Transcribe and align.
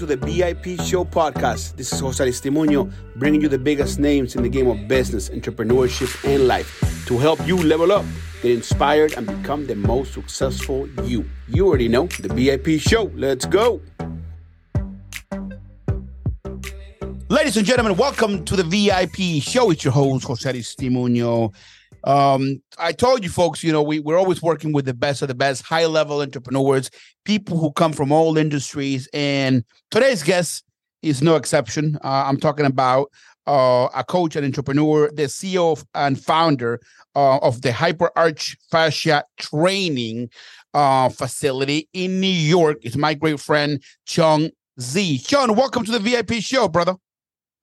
to 0.00 0.06
the 0.06 0.16
VIP 0.16 0.80
Show 0.80 1.04
podcast. 1.04 1.76
This 1.76 1.92
is 1.92 2.00
Jose 2.00 2.24
Aristimuño 2.24 2.90
bringing 3.16 3.42
you 3.42 3.48
the 3.48 3.58
biggest 3.58 3.98
names 3.98 4.34
in 4.34 4.42
the 4.42 4.48
game 4.48 4.66
of 4.66 4.88
business, 4.88 5.28
entrepreneurship, 5.28 6.24
and 6.24 6.48
life 6.48 7.04
to 7.06 7.18
help 7.18 7.38
you 7.46 7.58
level 7.58 7.92
up, 7.92 8.06
get 8.40 8.52
inspired, 8.52 9.12
and 9.18 9.26
become 9.26 9.66
the 9.66 9.74
most 9.74 10.14
successful 10.14 10.88
you. 11.04 11.28
You 11.48 11.66
already 11.66 11.88
know 11.88 12.06
the 12.06 12.32
VIP 12.32 12.80
Show. 12.80 13.12
Let's 13.14 13.44
go. 13.44 13.82
Ladies 17.28 17.58
and 17.58 17.66
gentlemen, 17.66 17.94
welcome 17.98 18.42
to 18.46 18.56
the 18.56 18.64
VIP 18.64 19.42
Show. 19.42 19.70
It's 19.70 19.84
your 19.84 19.92
host, 19.92 20.24
Jose 20.24 20.50
Aristimuño. 20.50 21.52
Um, 22.04 22.62
I 22.78 22.92
told 22.92 23.22
you 23.22 23.30
folks, 23.30 23.62
you 23.62 23.72
know, 23.72 23.82
we, 23.82 24.00
we're 24.00 24.18
always 24.18 24.42
working 24.42 24.72
with 24.72 24.84
the 24.84 24.94
best 24.94 25.22
of 25.22 25.28
the 25.28 25.34
best, 25.34 25.62
high 25.62 25.86
level 25.86 26.22
entrepreneurs, 26.22 26.90
people 27.24 27.58
who 27.58 27.72
come 27.72 27.92
from 27.92 28.12
all 28.12 28.38
industries. 28.38 29.08
And 29.12 29.64
today's 29.90 30.22
guest 30.22 30.64
is 31.02 31.22
no 31.22 31.36
exception. 31.36 31.96
Uh, 32.02 32.24
I'm 32.26 32.38
talking 32.38 32.66
about 32.66 33.10
uh, 33.46 33.88
a 33.94 34.04
coach 34.04 34.36
and 34.36 34.44
entrepreneur, 34.44 35.10
the 35.12 35.24
CEO 35.24 35.82
and 35.94 36.22
founder 36.22 36.80
uh, 37.14 37.38
of 37.38 37.62
the 37.62 37.72
Hyper 37.72 38.10
Arch 38.16 38.56
Fascia 38.70 39.24
Training 39.38 40.30
uh, 40.72 41.08
Facility 41.08 41.88
in 41.92 42.20
New 42.20 42.26
York. 42.26 42.78
It's 42.82 42.96
my 42.96 43.14
great 43.14 43.40
friend, 43.40 43.82
Chong 44.06 44.50
Xie. 44.78 45.26
Chong, 45.26 45.54
welcome 45.54 45.84
to 45.84 45.92
the 45.92 45.98
VIP 45.98 46.34
show, 46.34 46.68
brother. 46.68 46.94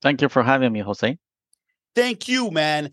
Thank 0.02 0.22
you 0.22 0.30
for 0.30 0.44
having 0.44 0.74
me, 0.74 0.82
Jose. 0.82 1.18
Thank 1.96 2.28
you, 2.28 2.52
man 2.52 2.92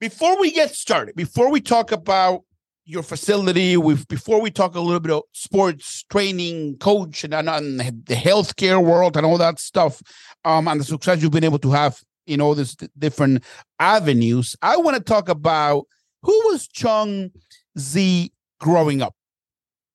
before 0.00 0.40
we 0.40 0.50
get 0.50 0.74
started, 0.74 1.14
before 1.14 1.50
we 1.50 1.60
talk 1.60 1.92
about 1.92 2.42
your 2.86 3.02
facility, 3.02 3.76
before 4.08 4.40
we 4.40 4.50
talk 4.50 4.74
a 4.74 4.80
little 4.80 4.98
bit 4.98 5.12
of 5.12 5.22
sports 5.32 6.04
training, 6.10 6.78
coach, 6.78 7.22
and, 7.22 7.34
and 7.34 7.80
the 7.80 8.14
healthcare 8.14 8.82
world 8.82 9.16
and 9.16 9.24
all 9.24 9.38
that 9.38 9.60
stuff, 9.60 10.02
um, 10.44 10.66
and 10.66 10.80
the 10.80 10.84
success 10.84 11.22
you've 11.22 11.30
been 11.30 11.44
able 11.44 11.58
to 11.58 11.70
have 11.70 12.00
in 12.26 12.40
all 12.40 12.54
these 12.54 12.76
different 12.98 13.44
avenues, 13.78 14.56
I 14.62 14.76
want 14.78 14.96
to 14.96 15.02
talk 15.02 15.28
about 15.28 15.86
who 16.22 16.32
was 16.48 16.66
Chong 16.66 17.30
Xie 17.78 18.30
growing 18.58 19.02
up. 19.02 19.14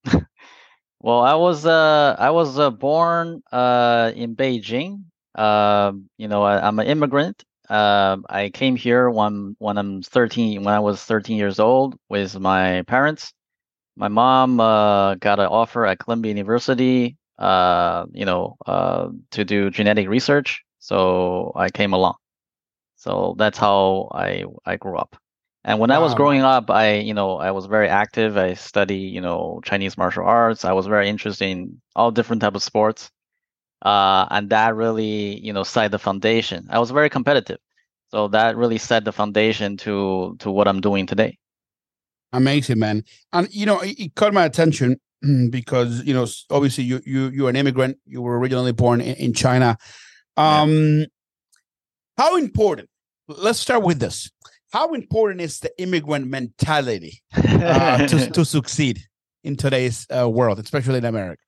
well, 1.02 1.22
I 1.22 1.34
was 1.36 1.66
uh, 1.66 2.16
I 2.20 2.30
was 2.30 2.60
uh, 2.60 2.70
born 2.70 3.42
uh, 3.52 4.12
in 4.16 4.36
Beijing. 4.36 5.06
Uh, 5.34 5.94
you 6.18 6.28
know, 6.28 6.44
I, 6.44 6.66
I'm 6.66 6.80
an 6.80 6.88
immigrant 6.88 7.44
uh, 7.70 8.18
I 8.30 8.50
came 8.50 8.76
here 8.76 9.10
when 9.10 9.56
when 9.60 9.78
I'm 9.78 10.02
13 10.02 10.64
when 10.64 10.74
I 10.74 10.80
was 10.80 11.04
13 11.04 11.38
years 11.38 11.60
old 11.60 11.98
with 12.10 12.40
my 12.40 12.84
parents. 12.84 13.34
My 13.96 14.10
mom 14.10 14.60
uh, 14.60 15.16
got 15.16 15.40
an 15.40 15.46
offer 15.48 15.86
at 15.86 16.00
Columbia 16.00 16.30
University, 16.30 17.18
uh, 17.40 18.06
you 18.14 18.26
know, 18.26 18.58
uh, 18.66 19.10
to 19.32 19.46
do 19.46 19.70
genetic 19.70 20.10
research. 20.10 20.64
So 20.80 21.54
I 21.56 21.70
came 21.70 21.94
along. 21.94 22.16
So 22.98 23.36
that's 23.38 23.58
how 23.58 24.10
I 24.14 24.46
I 24.66 24.78
grew 24.78 24.98
up. 24.98 25.16
And 25.64 25.80
when 25.80 25.90
wow. 25.90 25.96
I 25.98 26.00
was 26.00 26.14
growing 26.14 26.42
up, 26.42 26.70
I 26.70 26.96
you 26.96 27.14
know 27.14 27.38
I 27.38 27.52
was 27.52 27.66
very 27.68 27.90
active. 27.90 28.38
I 28.38 28.54
study 28.56 28.98
you 28.98 29.22
know 29.22 29.62
Chinese 29.64 29.98
martial 29.98 30.26
arts. 30.26 30.66
I 30.66 30.74
was 30.74 30.88
very 30.88 31.10
interested 31.10 31.46
in 31.46 31.82
all 31.96 32.12
different 32.12 32.42
type 32.42 32.56
of 32.56 32.64
sports 32.64 33.12
uh, 33.86 34.26
and 34.32 34.50
that 34.50 34.76
really 34.76 35.40
you 35.40 35.54
know 35.54 35.64
set 35.64 35.92
the 35.92 36.00
foundation. 36.00 36.68
I 36.70 36.80
was 36.80 36.92
very 36.92 37.10
competitive, 37.10 37.60
so 38.10 38.28
that 38.30 38.58
really 38.58 38.80
set 38.80 39.06
the 39.06 39.14
foundation 39.14 39.78
to 39.78 40.36
to 40.40 40.52
what 40.52 40.68
I'm 40.68 40.82
doing 40.82 41.06
today. 41.06 41.38
Amazing, 42.34 42.80
man. 42.80 43.04
And 43.32 43.48
you 43.54 43.66
know, 43.66 43.80
it, 43.80 43.98
it 44.00 44.16
caught 44.16 44.34
my 44.34 44.44
attention 44.44 45.00
because 45.52 46.04
you 46.04 46.14
know 46.14 46.26
obviously 46.50 46.84
you 46.84 47.00
you 47.06 47.30
you're 47.30 47.50
an 47.50 47.56
immigrant. 47.56 47.98
You 48.06 48.24
were 48.24 48.38
originally 48.40 48.74
born 48.74 49.02
in, 49.02 49.16
in 49.16 49.34
China. 49.34 49.78
Um, 50.36 51.00
yeah. 51.00 51.06
How 52.18 52.38
important? 52.38 52.90
Let's 53.28 53.60
start 53.60 53.84
with 53.84 54.00
this. 54.00 54.32
How 54.74 54.94
important 54.94 55.42
is 55.42 55.60
the 55.60 55.72
immigrant 55.80 56.28
mentality 56.28 57.22
uh, 57.36 58.08
to 58.08 58.32
to 58.34 58.44
succeed 58.44 59.02
in 59.44 59.56
today's 59.56 60.08
uh, 60.10 60.28
world, 60.28 60.60
especially 60.60 60.98
in 60.98 61.06
America? 61.06 61.45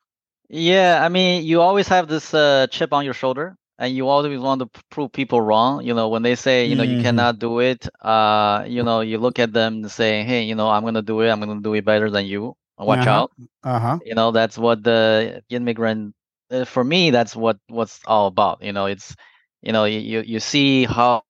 Yeah, 0.49 1.03
I 1.03 1.09
mean, 1.09 1.43
you 1.43 1.61
always 1.61 1.87
have 1.89 2.07
this 2.07 2.33
uh, 2.33 2.67
chip 2.71 2.93
on 2.93 3.03
your 3.03 3.13
shoulder, 3.13 3.57
and 3.77 3.93
you 3.93 4.07
always 4.07 4.39
want 4.39 4.61
to 4.61 4.81
prove 4.89 5.11
people 5.11 5.41
wrong. 5.41 5.83
You 5.83 5.93
know, 5.93 6.07
when 6.07 6.21
they 6.21 6.35
say, 6.35 6.65
you 6.65 6.75
know, 6.75 6.83
mm-hmm. 6.83 6.97
you 6.97 7.01
cannot 7.01 7.39
do 7.39 7.59
it, 7.59 7.87
uh, 8.01 8.63
you 8.67 8.81
know, 8.83 9.01
you 9.01 9.17
look 9.17 9.39
at 9.39 9.51
them 9.51 9.75
and 9.75 9.91
say, 9.91 10.23
hey, 10.23 10.43
you 10.43 10.55
know, 10.55 10.69
I'm 10.69 10.83
gonna 10.83 11.01
do 11.01 11.21
it. 11.21 11.29
I'm 11.29 11.39
gonna 11.41 11.59
do 11.61 11.73
it 11.73 11.83
better 11.83 12.09
than 12.09 12.25
you. 12.25 12.55
Watch 12.77 12.99
uh-huh. 12.99 13.09
out. 13.09 13.31
Uh-huh. 13.63 13.99
You 14.05 14.15
know, 14.15 14.31
that's 14.31 14.57
what 14.57 14.83
the 14.83 15.43
immigrant. 15.49 16.15
Uh, 16.49 16.63
for 16.63 16.83
me, 16.83 17.11
that's 17.11 17.35
what 17.35 17.57
what's 17.67 17.99
all 18.05 18.27
about. 18.27 18.63
You 18.63 18.71
know, 18.71 18.85
it's, 18.85 19.15
you 19.61 19.73
know, 19.73 19.83
you 19.83 20.21
you 20.21 20.39
see 20.39 20.85
how 20.85 21.23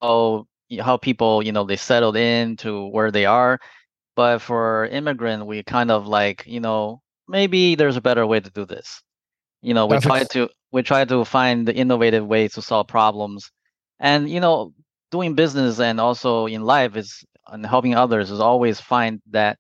how 0.79 0.97
people, 0.97 1.41
you 1.44 1.51
know, 1.51 1.63
they 1.63 1.75
settled 1.78 2.17
into 2.17 2.88
where 2.89 3.09
they 3.11 3.25
are, 3.25 3.59
but 4.16 4.39
for 4.41 4.85
immigrant, 4.88 5.45
we 5.47 5.63
kind 5.63 5.89
of 5.89 6.07
like, 6.07 6.44
you 6.45 6.59
know, 6.59 7.01
maybe 7.28 7.75
there's 7.75 7.97
a 7.97 8.01
better 8.01 8.25
way 8.28 8.39
to 8.39 8.49
do 8.51 8.66
this 8.66 9.01
you 9.62 9.73
know 9.73 9.85
we 9.85 9.95
That's 9.95 10.06
try 10.06 10.19
ex- 10.22 10.29
to 10.29 10.50
we 10.72 10.84
try 10.84 11.06
to 11.06 11.25
find 11.25 11.68
the 11.68 11.75
innovative 11.75 12.25
ways 12.25 12.53
to 12.53 12.62
solve 12.62 12.88
problems. 12.88 13.51
And 14.00 14.29
you 14.29 14.40
know 14.40 14.73
doing 15.12 15.35
business 15.35 15.79
and 15.79 16.00
also 16.00 16.45
in 16.47 16.63
life 16.63 16.95
is 16.95 17.23
and 17.47 17.66
helping 17.66 17.96
others 17.96 18.29
is 18.29 18.40
always 18.40 18.79
find 18.79 19.22
that 19.31 19.57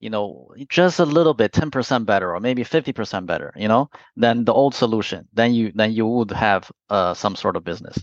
you 0.00 0.10
know 0.10 0.48
just 0.68 0.98
a 0.98 1.04
little 1.04 1.34
bit 1.34 1.52
10% 1.52 2.04
better 2.04 2.34
or 2.34 2.40
maybe 2.40 2.64
50% 2.64 3.26
better 3.26 3.52
you 3.56 3.68
know 3.68 3.88
than 4.16 4.44
the 4.44 4.52
old 4.52 4.74
solution 4.74 5.28
then 5.32 5.54
you 5.54 5.72
then 5.74 5.92
you 5.92 6.06
would 6.06 6.30
have 6.32 6.70
uh, 6.90 7.14
some 7.14 7.36
sort 7.36 7.56
of 7.56 7.64
business. 7.64 7.98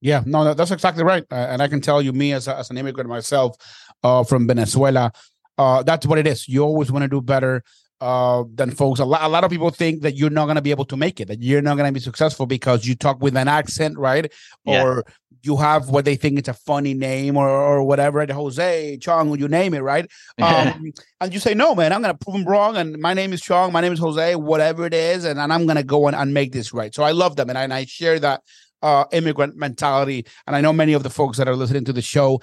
Yeah 0.00 0.22
no 0.24 0.54
that's 0.54 0.70
exactly 0.70 1.02
right 1.02 1.24
uh, 1.32 1.46
and 1.50 1.62
i 1.62 1.68
can 1.68 1.80
tell 1.80 2.00
you 2.02 2.12
me 2.12 2.32
as, 2.32 2.46
a, 2.46 2.56
as 2.56 2.70
an 2.70 2.78
immigrant 2.78 3.08
myself 3.08 3.56
uh, 4.02 4.22
from 4.22 4.46
venezuela 4.46 5.12
uh, 5.58 5.82
that's 5.82 6.06
what 6.06 6.18
it 6.18 6.26
is. 6.26 6.48
You 6.48 6.62
always 6.62 6.90
want 6.90 7.02
to 7.02 7.08
do 7.08 7.20
better 7.20 7.62
uh, 8.04 8.44
than 8.54 8.70
folks. 8.70 9.00
A 9.00 9.04
lot, 9.04 9.22
a 9.22 9.28
lot 9.28 9.44
of 9.44 9.50
people 9.50 9.70
think 9.70 10.02
that 10.02 10.14
you're 10.14 10.28
not 10.28 10.44
going 10.44 10.56
to 10.56 10.62
be 10.62 10.70
able 10.70 10.84
to 10.84 10.96
make 10.96 11.20
it, 11.20 11.28
that 11.28 11.42
you're 11.42 11.62
not 11.62 11.78
going 11.78 11.88
to 11.88 11.92
be 11.92 12.00
successful 12.00 12.44
because 12.44 12.86
you 12.86 12.94
talk 12.94 13.22
with 13.22 13.34
an 13.34 13.48
accent, 13.48 13.96
right? 13.96 14.30
Yeah. 14.66 14.84
Or 14.84 15.04
you 15.42 15.56
have 15.56 15.88
what 15.88 16.04
they 16.04 16.14
think 16.14 16.38
it's 16.38 16.48
a 16.48 16.54
funny 16.54 16.92
name 16.92 17.38
or, 17.38 17.48
or 17.48 17.82
whatever. 17.82 18.26
Jose, 18.30 18.98
Chong, 18.98 19.38
you 19.38 19.48
name 19.48 19.72
it, 19.72 19.80
right? 19.80 20.10
Um, 20.42 20.92
and 21.20 21.32
you 21.32 21.40
say, 21.40 21.54
no, 21.54 21.74
man, 21.74 21.92
I'm 21.92 22.02
going 22.02 22.14
to 22.14 22.22
prove 22.22 22.36
them 22.36 22.44
wrong. 22.44 22.76
And 22.76 22.98
my 22.98 23.14
name 23.14 23.32
is 23.32 23.40
Chong, 23.40 23.72
my 23.72 23.80
name 23.80 23.94
is 23.94 23.98
Jose, 23.98 24.34
whatever 24.34 24.84
it 24.84 24.92
is. 24.92 25.24
And, 25.24 25.40
and 25.40 25.50
I'm 25.50 25.64
going 25.64 25.76
to 25.76 25.82
go 25.82 26.06
and, 26.06 26.14
and 26.14 26.34
make 26.34 26.52
this 26.52 26.74
right. 26.74 26.94
So 26.94 27.02
I 27.02 27.12
love 27.12 27.36
them. 27.36 27.48
And 27.48 27.56
I, 27.56 27.62
and 27.62 27.72
I 27.72 27.86
share 27.86 28.18
that 28.20 28.42
uh, 28.82 29.06
immigrant 29.12 29.56
mentality. 29.56 30.26
And 30.46 30.54
I 30.54 30.60
know 30.60 30.74
many 30.74 30.92
of 30.92 31.02
the 31.02 31.10
folks 31.10 31.38
that 31.38 31.48
are 31.48 31.56
listening 31.56 31.86
to 31.86 31.94
the 31.94 32.02
show 32.02 32.42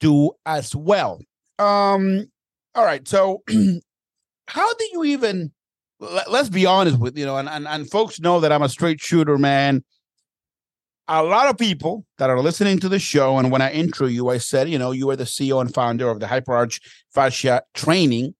do 0.00 0.30
as 0.46 0.74
well. 0.74 1.20
Um, 1.58 2.30
all 2.74 2.84
right. 2.84 3.06
So 3.06 3.42
how 4.46 4.72
do 4.74 4.88
you 4.92 5.04
even 5.04 5.52
let, 6.00 6.28
us 6.28 6.48
be 6.48 6.66
honest 6.66 6.98
with 6.98 7.16
you 7.16 7.24
know 7.24 7.36
and, 7.36 7.48
and 7.48 7.66
and 7.66 7.90
folks 7.90 8.20
know 8.20 8.40
that 8.40 8.52
i'm 8.52 8.62
a 8.62 8.68
straight 8.68 9.00
shooter 9.00 9.38
man. 9.38 9.84
A 11.06 11.22
lot 11.22 11.50
of 11.50 11.58
people 11.58 12.06
that 12.16 12.30
are 12.30 12.40
listening 12.40 12.78
to 12.80 12.88
the 12.88 12.98
show 12.98 13.38
and 13.38 13.50
when 13.50 13.60
i 13.60 13.70
intro 13.70 14.06
you 14.06 14.30
i 14.30 14.38
said 14.38 14.70
you 14.70 14.78
know 14.78 14.90
you 14.90 15.08
are 15.10 15.16
the 15.16 15.24
ceo 15.24 15.60
and 15.60 15.72
founder 15.72 16.08
of 16.08 16.20
the 16.20 16.26
hyperarch 16.26 16.80
fascia 17.12 17.62
training. 17.74 18.34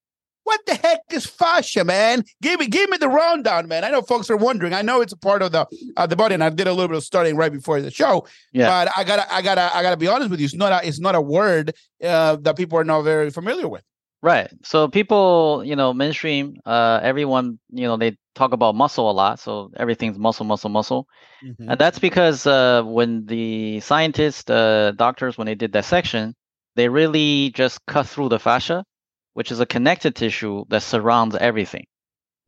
What 0.44 0.60
the 0.66 0.74
heck 0.74 1.00
is 1.10 1.24
fascia 1.24 1.84
man? 1.84 2.22
Give 2.42 2.60
me 2.60 2.66
give 2.66 2.90
me 2.90 2.98
the 2.98 3.08
rundown 3.08 3.66
man. 3.68 3.84
I 3.84 3.90
know 3.90 4.02
folks 4.02 4.28
are 4.30 4.36
wondering. 4.36 4.74
I 4.74 4.82
know 4.82 5.00
it's 5.00 5.12
a 5.12 5.16
part 5.16 5.40
of 5.40 5.52
the 5.52 5.66
uh, 5.96 6.06
the 6.06 6.16
body 6.16 6.34
and 6.34 6.44
i 6.44 6.50
did 6.50 6.66
a 6.66 6.72
little 6.72 6.88
bit 6.88 6.96
of 6.96 7.04
studying 7.04 7.36
right 7.36 7.52
before 7.52 7.80
the 7.80 7.90
show 7.90 8.26
yeah. 8.52 8.66
but 8.66 8.92
i 8.96 9.04
gotta 9.04 9.32
i 9.32 9.40
gotta 9.40 9.74
i 9.74 9.82
gotta 9.82 9.96
be 9.96 10.06
honest 10.06 10.30
with 10.30 10.40
you. 10.40 10.44
It's 10.44 10.54
not 10.54 10.72
a 10.72 10.86
it's 10.86 11.00
not 11.00 11.14
a 11.14 11.20
word 11.20 11.74
uh, 12.02 12.36
that 12.36 12.56
people 12.56 12.78
are 12.78 12.84
not 12.84 13.02
very 13.02 13.30
familiar 13.30 13.68
with 13.68 13.84
Right. 14.24 14.50
So 14.62 14.88
people, 14.88 15.62
you 15.66 15.76
know, 15.76 15.92
mainstream, 15.92 16.56
uh, 16.64 16.98
everyone, 17.02 17.58
you 17.68 17.86
know, 17.86 17.98
they 17.98 18.16
talk 18.34 18.54
about 18.54 18.74
muscle 18.74 19.10
a 19.10 19.12
lot. 19.12 19.38
So 19.38 19.70
everything's 19.76 20.18
muscle, 20.18 20.46
muscle, 20.46 20.70
muscle. 20.70 21.06
Mm-hmm. 21.44 21.68
And 21.68 21.78
that's 21.78 21.98
because 21.98 22.46
uh, 22.46 22.84
when 22.84 23.26
the 23.26 23.80
scientists, 23.80 24.48
uh, 24.48 24.92
doctors, 24.96 25.36
when 25.36 25.44
they 25.44 25.54
did 25.54 25.72
dissection, 25.72 26.34
they 26.74 26.88
really 26.88 27.50
just 27.50 27.84
cut 27.84 28.06
through 28.06 28.30
the 28.30 28.38
fascia, 28.38 28.86
which 29.34 29.52
is 29.52 29.60
a 29.60 29.66
connected 29.66 30.16
tissue 30.16 30.64
that 30.70 30.82
surrounds 30.82 31.36
everything. 31.36 31.84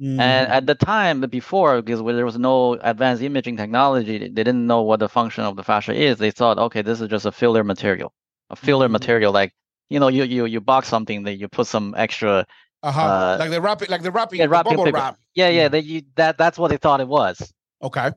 Mm-hmm. 0.01 0.19
And 0.19 0.51
at 0.51 0.65
the 0.65 0.77
time 0.77 1.21
before, 1.21 1.83
because 1.83 2.03
there 2.03 2.25
was 2.25 2.39
no 2.39 2.73
advanced 2.73 3.23
imaging 3.23 3.59
technology, 3.59 4.17
they 4.17 4.29
didn't 4.29 4.67
know 4.67 4.81
what 4.81 5.01
the 5.01 5.11
function 5.11 5.45
of 5.45 5.57
the 5.57 5.63
fascia 5.63 5.93
is. 5.93 6.17
They 6.17 6.31
thought, 6.31 6.57
okay, 6.57 6.81
this 6.81 7.03
is 7.03 7.09
just 7.11 7.27
a 7.27 7.33
filler 7.33 7.65
material, 7.65 8.15
a 8.49 8.57
filler 8.57 8.87
mm-hmm. 8.87 8.93
material 8.93 9.33
like 9.35 9.53
you 9.89 10.01
know, 10.01 10.09
you 10.09 10.25
you 10.25 10.47
you 10.47 10.61
box 10.61 10.89
something 10.89 11.25
that 11.25 11.35
you 11.35 11.49
put 11.49 11.67
some 11.67 11.95
extra. 11.97 12.47
Uh-huh. 12.83 13.01
Uh, 13.01 13.37
like 13.41 13.51
the 13.51 13.61
wrapping, 13.61 13.89
like 13.89 14.03
the 14.03 14.11
wrapping, 14.11 14.39
yeah, 14.39 14.47
wrapping 14.47 14.77
bubble 14.77 14.93
wrap. 14.93 15.19
Yeah, 15.35 15.49
yeah. 15.49 15.69
Mm. 15.69 15.73
That 15.73 15.85
you 15.85 16.03
that 16.17 16.39
that's 16.39 16.59
what 16.59 16.69
they 16.69 16.77
thought 16.77 17.01
it 17.01 17.09
was. 17.09 17.53
Okay. 17.83 18.11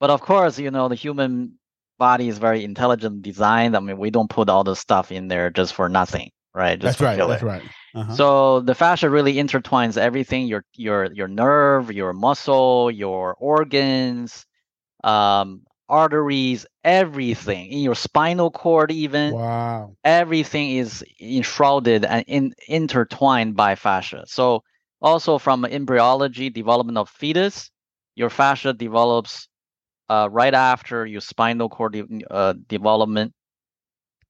But 0.00 0.10
of 0.10 0.20
course, 0.20 0.58
you 0.58 0.70
know, 0.70 0.88
the 0.88 0.94
human 0.94 1.58
body 1.98 2.28
is 2.28 2.38
very 2.38 2.64
intelligent 2.64 3.22
designed. 3.22 3.76
I 3.76 3.80
mean, 3.80 3.98
we 3.98 4.10
don't 4.10 4.30
put 4.30 4.48
all 4.48 4.64
the 4.64 4.76
stuff 4.76 5.10
in 5.10 5.28
there 5.28 5.50
just 5.50 5.74
for 5.74 5.88
nothing. 5.88 6.30
right? 6.54 6.78
Just 6.78 6.98
that's 6.98 7.18
right. 7.18 7.28
That's 7.28 7.42
right. 7.42 7.62
Uh-huh. 7.94 8.14
So 8.14 8.60
the 8.60 8.74
fascia 8.74 9.10
really 9.10 9.34
intertwines 9.34 9.96
everything 9.96 10.46
your 10.46 10.64
your 10.74 11.12
your 11.12 11.28
nerve, 11.28 11.92
your 11.92 12.12
muscle, 12.12 12.90
your 12.90 13.34
organs, 13.34 14.46
um, 15.02 15.62
arteries, 15.88 16.66
everything 16.84 17.72
in 17.72 17.78
your 17.78 17.94
spinal 17.94 18.50
cord, 18.50 18.92
even. 18.92 19.32
Wow. 19.34 19.96
Everything 20.04 20.76
is 20.76 21.02
enshrouded 21.20 22.04
and 22.04 22.24
in, 22.28 22.54
intertwined 22.68 23.56
by 23.56 23.74
fascia. 23.74 24.24
So 24.26 24.62
also 25.00 25.38
from 25.38 25.64
embryology, 25.64 26.50
development 26.50 26.98
of 26.98 27.08
fetus, 27.08 27.70
your 28.14 28.30
fascia 28.30 28.72
develops 28.72 29.48
uh, 30.08 30.28
right 30.30 30.54
after 30.54 31.06
your 31.06 31.20
spinal 31.20 31.68
cord 31.68 31.92
de- 31.94 32.24
uh, 32.30 32.54
development 32.68 33.32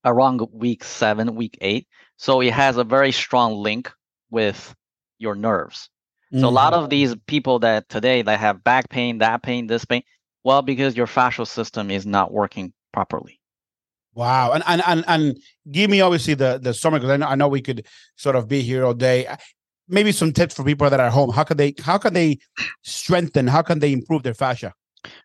around 0.05 0.41
week 0.53 0.85
seven, 0.85 1.35
week 1.35 1.59
eight. 1.61 1.89
So 2.17 2.41
it 2.41 2.53
has 2.53 2.77
a 2.77 2.85
very 2.85 3.13
strong 3.13 3.55
link 3.55 3.93
with 4.31 4.75
your 5.19 5.35
nerves. 5.35 5.91
So 6.33 6.39
mm-hmm. 6.39 6.45
a 6.47 6.51
lot 6.51 6.73
mm-hmm. 6.73 6.85
of 6.85 6.91
these 6.91 7.15
people 7.27 7.61
that 7.61 7.89
today 7.89 8.23
that 8.23 8.39
have 8.41 8.65
back 8.65 8.89
pain, 8.89 9.19
that 9.19 9.43
pain, 9.43 9.67
this 9.67 9.85
pain, 9.85 10.03
well, 10.45 10.63
because 10.63 10.97
your 10.97 11.07
fascial 11.07 11.47
system 11.47 11.91
is 11.91 12.07
not 12.07 12.33
working 12.33 12.73
properly. 12.93 13.41
Wow, 14.15 14.53
and 14.53 14.63
and 14.67 14.83
and, 14.87 15.05
and 15.09 15.39
give 15.73 15.91
me 15.91 16.01
obviously 16.01 16.35
the 16.35 16.59
the 16.63 16.73
stomach 16.73 17.01
because 17.01 17.15
I 17.15 17.17
know 17.17 17.27
I 17.27 17.35
know 17.35 17.49
we 17.49 17.63
could 17.63 17.87
sort 18.17 18.37
of 18.37 18.47
be 18.47 18.61
here 18.61 18.85
all 18.85 18.95
day. 18.95 19.27
Maybe 19.89 20.13
some 20.13 20.33
tips 20.33 20.55
for 20.55 20.65
people 20.65 20.89
that 20.89 21.01
are 21.01 21.07
at 21.07 21.13
home. 21.13 21.31
How 21.31 21.43
can 21.43 21.57
they 21.57 21.75
how 21.83 21.99
can 21.99 22.15
they 22.15 22.39
strengthen? 22.83 23.49
How 23.49 23.63
can 23.63 23.81
they 23.81 23.93
improve 23.93 24.23
their 24.23 24.35
fascia? 24.35 24.73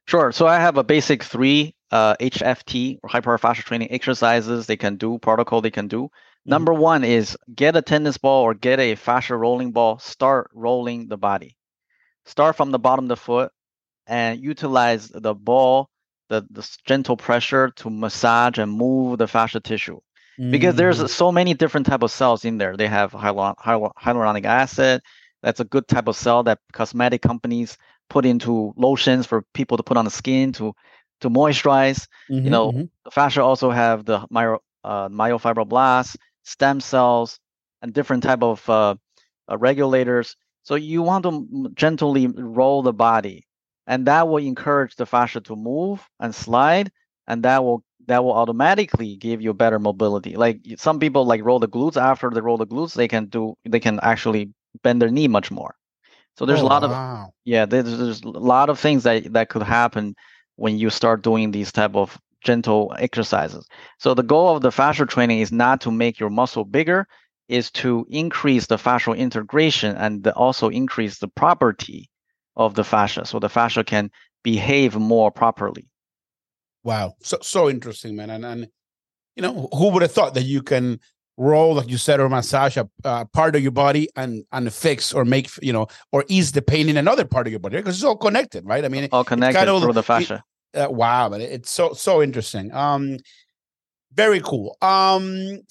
Sure. 0.07 0.31
So 0.31 0.47
I 0.47 0.59
have 0.59 0.77
a 0.77 0.83
basic 0.83 1.23
three 1.23 1.75
uh, 1.91 2.15
HFT 2.19 2.97
or 3.03 3.37
fascia 3.37 3.63
training 3.63 3.91
exercises 3.91 4.65
they 4.65 4.75
can 4.75 4.95
do, 4.95 5.19
protocol 5.19 5.61
they 5.61 5.71
can 5.71 5.87
do. 5.87 6.03
Mm-hmm. 6.03 6.49
Number 6.49 6.73
one 6.73 7.03
is 7.03 7.37
get 7.55 7.75
a 7.75 7.81
tennis 7.81 8.17
ball 8.17 8.43
or 8.43 8.53
get 8.53 8.79
a 8.79 8.95
fascia 8.95 9.35
rolling 9.35 9.71
ball, 9.71 9.99
start 9.99 10.49
rolling 10.53 11.07
the 11.07 11.17
body. 11.17 11.55
Start 12.25 12.57
from 12.57 12.71
the 12.71 12.79
bottom 12.79 13.05
of 13.05 13.09
the 13.09 13.17
foot 13.17 13.51
and 14.09 14.43
utilize 14.43 15.07
the 15.07 15.35
ball, 15.35 15.87
the, 16.29 16.45
the 16.49 16.67
gentle 16.85 17.15
pressure 17.15 17.69
to 17.77 17.89
massage 17.89 18.57
and 18.57 18.71
move 18.71 19.19
the 19.19 19.27
fascia 19.27 19.59
tissue. 19.59 19.99
Mm-hmm. 20.39 20.51
Because 20.51 20.75
there's 20.75 20.97
mm-hmm. 20.97 21.07
so 21.07 21.31
many 21.31 21.53
different 21.53 21.85
type 21.85 22.01
of 22.01 22.11
cells 22.11 22.43
in 22.43 22.57
there. 22.57 22.75
They 22.75 22.87
have 22.87 23.11
hyaluronic 23.11 24.45
acid. 24.45 25.01
That's 25.43 25.59
a 25.59 25.65
good 25.65 25.87
type 25.87 26.07
of 26.07 26.15
cell 26.17 26.43
that 26.43 26.59
cosmetic 26.73 27.21
companies 27.21 27.77
put 28.09 28.25
into 28.25 28.73
lotions 28.75 29.25
for 29.25 29.43
people 29.53 29.77
to 29.77 29.83
put 29.83 29.95
on 29.95 30.05
the 30.05 30.11
skin 30.11 30.51
to 30.53 30.73
to 31.21 31.29
moisturize. 31.29 32.07
Mm-hmm, 32.29 32.45
you 32.45 32.49
know, 32.49 32.71
mm-hmm. 32.71 33.09
fascia 33.11 33.43
also 33.43 33.69
have 33.69 34.05
the 34.05 34.25
myo, 34.31 34.59
uh, 34.83 35.09
myofibroblasts, 35.09 36.15
stem 36.43 36.79
cells, 36.81 37.39
and 37.81 37.93
different 37.93 38.23
type 38.23 38.41
of 38.41 38.67
uh, 38.69 38.95
uh, 39.51 39.57
regulators. 39.57 40.35
So 40.63 40.75
you 40.75 41.01
want 41.01 41.23
to 41.23 41.71
gently 41.75 42.27
roll 42.27 42.81
the 42.81 42.93
body, 42.93 43.45
and 43.89 44.05
that 44.05 44.27
will 44.29 44.37
encourage 44.37 44.95
the 44.95 45.05
fascia 45.05 45.41
to 45.41 45.55
move 45.55 46.07
and 46.19 46.33
slide, 46.33 46.91
and 47.27 47.43
that 47.43 47.63
will 47.63 47.83
that 48.05 48.23
will 48.23 48.33
automatically 48.33 49.15
give 49.17 49.41
you 49.41 49.53
better 49.53 49.79
mobility. 49.79 50.35
Like 50.35 50.61
some 50.77 50.99
people 50.99 51.25
like 51.25 51.43
roll 51.43 51.59
the 51.59 51.67
glutes 51.67 51.97
after 51.97 52.29
they 52.29 52.39
roll 52.39 52.57
the 52.57 52.67
glutes, 52.67 52.93
they 52.93 53.07
can 53.07 53.25
do 53.25 53.55
they 53.67 53.79
can 53.79 53.99
actually 54.01 54.53
bend 54.83 55.01
their 55.01 55.09
knee 55.09 55.27
much 55.27 55.49
more. 55.49 55.73
So 56.37 56.45
there's 56.45 56.61
oh, 56.61 56.65
a 56.65 56.73
lot 56.73 56.83
wow. 56.83 57.25
of 57.25 57.33
yeah, 57.45 57.65
there's, 57.65 57.97
there's 57.97 58.21
a 58.21 58.29
lot 58.29 58.69
of 58.69 58.79
things 58.79 59.03
that 59.03 59.33
that 59.33 59.49
could 59.49 59.63
happen 59.63 60.15
when 60.55 60.77
you 60.77 60.91
start 60.91 61.23
doing 61.23 61.49
these 61.49 61.71
type 61.71 61.95
of 61.95 62.19
gentle 62.41 62.93
exercises. 62.99 63.67
So 63.97 64.13
the 64.13 64.23
goal 64.23 64.55
of 64.55 64.61
the 64.61 64.69
fascial 64.69 65.09
training 65.09 65.39
is 65.39 65.51
not 65.51 65.81
to 65.81 65.91
make 65.91 66.19
your 66.19 66.29
muscle 66.29 66.63
bigger, 66.63 67.07
is 67.47 67.71
to 67.71 68.05
increase 68.07 68.67
the 68.67 68.77
fascial 68.77 69.17
integration 69.17 69.95
and 69.95 70.25
also 70.27 70.69
increase 70.69 71.17
the 71.17 71.27
property 71.27 72.07
of 72.59 72.75
the 72.75 72.83
fascia, 72.83 73.25
so 73.25 73.39
the 73.39 73.49
fascia 73.49 73.83
can 73.83 74.11
behave 74.43 74.95
more 74.97 75.31
properly. 75.31 75.87
Wow, 76.83 77.15
so 77.21 77.37
so 77.41 77.69
interesting, 77.69 78.15
man, 78.15 78.29
and 78.29 78.45
and 78.45 78.67
you 79.35 79.41
know 79.41 79.69
who 79.73 79.89
would 79.89 80.03
have 80.03 80.11
thought 80.11 80.33
that 80.35 80.43
you 80.43 80.61
can 80.61 80.99
roll, 81.37 81.73
like 81.73 81.89
you 81.89 81.97
said, 81.97 82.19
or 82.19 82.27
massage 82.27 82.75
a 82.75 82.87
uh, 83.05 83.23
part 83.25 83.55
of 83.55 83.61
your 83.61 83.71
body 83.71 84.09
and 84.15 84.43
and 84.51 84.71
fix 84.71 85.13
or 85.13 85.25
make 85.25 85.49
you 85.61 85.73
know 85.73 85.87
or 86.11 86.25
ease 86.27 86.51
the 86.51 86.61
pain 86.61 86.89
in 86.89 86.97
another 86.97 87.25
part 87.25 87.47
of 87.47 87.51
your 87.51 87.61
body 87.61 87.77
because 87.77 87.95
it's 87.95 88.03
all 88.03 88.17
connected, 88.17 88.65
right? 88.65 88.85
I 88.85 88.89
mean, 88.89 89.07
all 89.11 89.23
connected 89.23 89.57
kind 89.57 89.69
of, 89.69 89.81
through 89.81 89.93
the 89.93 90.03
fascia. 90.03 90.43
It, 90.73 90.79
uh, 90.79 90.89
wow, 90.91 91.29
but 91.29 91.41
it's 91.41 91.71
so 91.71 91.93
so 91.93 92.21
interesting. 92.21 92.73
Um, 92.73 93.17
very 94.13 94.41
cool. 94.41 94.77
Um, 94.81 95.61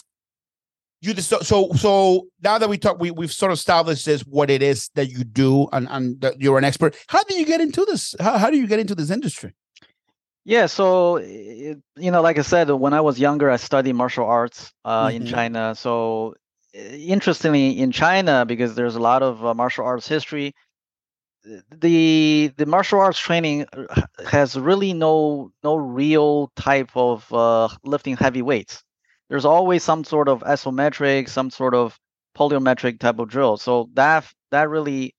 you 1.00 1.14
just 1.14 1.28
so 1.28 1.40
so, 1.40 1.70
so 1.74 2.26
now 2.42 2.58
that 2.58 2.68
we 2.68 2.78
talk, 2.78 2.98
we 2.98 3.10
we've 3.10 3.32
sort 3.32 3.52
of 3.52 3.58
established 3.58 4.06
this 4.06 4.22
what 4.22 4.50
it 4.50 4.62
is 4.62 4.90
that 4.94 5.08
you 5.10 5.24
do 5.24 5.68
and 5.72 5.88
and 5.90 6.20
that 6.20 6.40
you're 6.40 6.58
an 6.58 6.64
expert. 6.64 6.96
How 7.08 7.22
do 7.24 7.34
you 7.38 7.46
get 7.46 7.60
into 7.60 7.84
this? 7.84 8.14
How 8.20 8.38
how 8.38 8.50
do 8.50 8.56
you 8.56 8.66
get 8.66 8.80
into 8.80 8.94
this 8.94 9.10
industry? 9.10 9.54
Yeah, 10.44 10.66
so 10.66 11.18
you 11.18 11.82
know, 11.96 12.22
like 12.22 12.38
I 12.38 12.42
said, 12.42 12.70
when 12.70 12.94
I 12.94 13.00
was 13.00 13.20
younger, 13.20 13.50
I 13.50 13.56
studied 13.56 13.92
martial 13.92 14.24
arts 14.24 14.72
uh, 14.84 15.06
mm-hmm. 15.06 15.16
in 15.16 15.26
China. 15.26 15.74
So 15.74 16.34
interestingly, 16.74 17.78
in 17.78 17.92
China, 17.92 18.44
because 18.46 18.74
there's 18.74 18.96
a 18.96 19.00
lot 19.00 19.22
of 19.22 19.44
uh, 19.44 19.54
martial 19.54 19.84
arts 19.84 20.08
history, 20.08 20.54
the 21.70 22.52
the 22.56 22.66
martial 22.66 23.00
arts 23.00 23.18
training 23.18 23.66
uh, 23.72 24.02
has 24.26 24.58
really 24.58 24.92
no 24.92 25.52
no 25.62 25.76
real 25.76 26.50
type 26.56 26.90
of 26.94 27.32
uh, 27.32 27.68
lifting 27.84 28.16
heavy 28.16 28.42
weights. 28.42 28.82
There's 29.28 29.44
always 29.44 29.82
some 29.82 30.04
sort 30.04 30.28
of 30.28 30.40
isometric, 30.40 31.28
some 31.28 31.50
sort 31.50 31.74
of 31.74 31.98
plyometric 32.36 33.00
type 33.00 33.18
of 33.18 33.28
drill. 33.28 33.56
So 33.56 33.90
that 33.94 34.24
that 34.50 34.68
really, 34.68 35.14